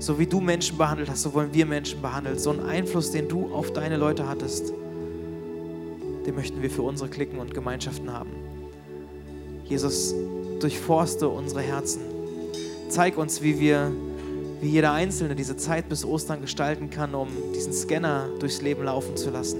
So 0.00 0.18
wie 0.18 0.26
du 0.26 0.40
Menschen 0.40 0.76
behandelt 0.76 1.08
hast, 1.08 1.22
so 1.22 1.32
wollen 1.32 1.54
wir 1.54 1.64
Menschen 1.64 2.02
behandeln. 2.02 2.36
So 2.36 2.50
einen 2.50 2.66
Einfluss, 2.66 3.12
den 3.12 3.28
du 3.28 3.54
auf 3.54 3.72
deine 3.72 3.96
Leute 3.96 4.28
hattest, 4.28 4.72
den 6.26 6.34
möchten 6.34 6.60
wir 6.60 6.70
für 6.70 6.82
unsere 6.82 7.08
Klicken 7.08 7.38
und 7.38 7.54
Gemeinschaften 7.54 8.12
haben. 8.12 8.30
Jesus, 9.64 10.12
durchforste 10.58 11.28
unsere 11.28 11.60
Herzen. 11.60 12.00
Zeig 12.88 13.16
uns, 13.16 13.42
wie 13.42 13.60
wir, 13.60 13.92
wie 14.62 14.68
jeder 14.68 14.92
Einzelne 14.92 15.34
diese 15.34 15.56
Zeit 15.56 15.88
bis 15.88 16.04
Ostern 16.04 16.40
gestalten 16.40 16.88
kann, 16.88 17.16
um 17.16 17.28
diesen 17.52 17.72
Scanner 17.72 18.28
durchs 18.38 18.62
Leben 18.62 18.84
laufen 18.84 19.16
zu 19.16 19.30
lassen. 19.30 19.58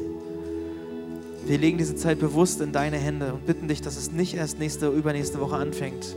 Wir 1.44 1.58
legen 1.58 1.76
diese 1.76 1.96
Zeit 1.96 2.20
bewusst 2.20 2.60
in 2.60 2.70
deine 2.70 2.98
Hände 2.98 3.34
und 3.34 3.44
bitten 3.44 3.66
dich, 3.66 3.82
dass 3.82 3.96
es 3.96 4.12
nicht 4.12 4.34
erst 4.34 4.60
nächste, 4.60 4.86
übernächste 4.86 5.40
Woche 5.40 5.56
anfängt, 5.56 6.14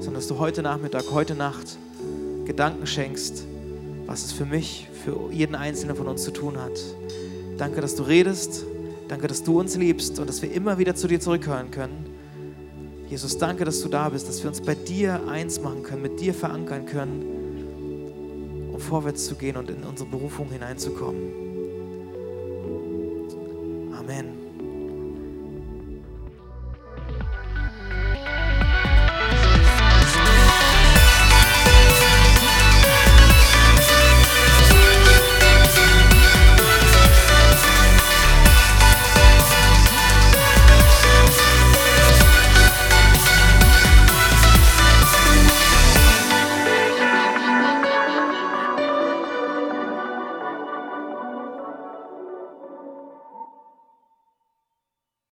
sondern 0.00 0.16
dass 0.16 0.28
du 0.28 0.38
heute 0.38 0.60
Nachmittag, 0.60 1.04
heute 1.10 1.34
Nacht 1.34 1.78
Gedanken 2.44 2.86
schenkst, 2.86 3.46
was 4.04 4.26
es 4.26 4.32
für 4.32 4.44
mich, 4.44 4.88
für 5.04 5.32
jeden 5.32 5.54
Einzelnen 5.54 5.96
von 5.96 6.06
uns 6.06 6.22
zu 6.22 6.32
tun 6.32 6.58
hat. 6.58 6.78
Danke, 7.56 7.80
dass 7.80 7.96
du 7.96 8.02
redest. 8.02 8.66
Danke, 9.08 9.26
dass 9.26 9.42
du 9.42 9.58
uns 9.58 9.76
liebst 9.76 10.18
und 10.18 10.28
dass 10.28 10.42
wir 10.42 10.52
immer 10.52 10.76
wieder 10.76 10.94
zu 10.94 11.08
dir 11.08 11.18
zurückhören 11.18 11.70
können. 11.70 12.04
Jesus, 13.08 13.38
danke, 13.38 13.64
dass 13.64 13.80
du 13.80 13.88
da 13.88 14.10
bist, 14.10 14.28
dass 14.28 14.42
wir 14.42 14.48
uns 14.48 14.60
bei 14.60 14.74
dir 14.74 15.20
eins 15.28 15.60
machen 15.60 15.82
können, 15.82 16.02
mit 16.02 16.20
dir 16.20 16.34
verankern 16.34 16.86
können, 16.86 17.41
vorwärts 18.82 19.26
zu 19.26 19.36
gehen 19.36 19.56
und 19.56 19.70
in 19.70 19.84
unsere 19.84 20.08
Berufung 20.08 20.50
hineinzukommen. 20.50 21.22
Amen. 23.96 24.31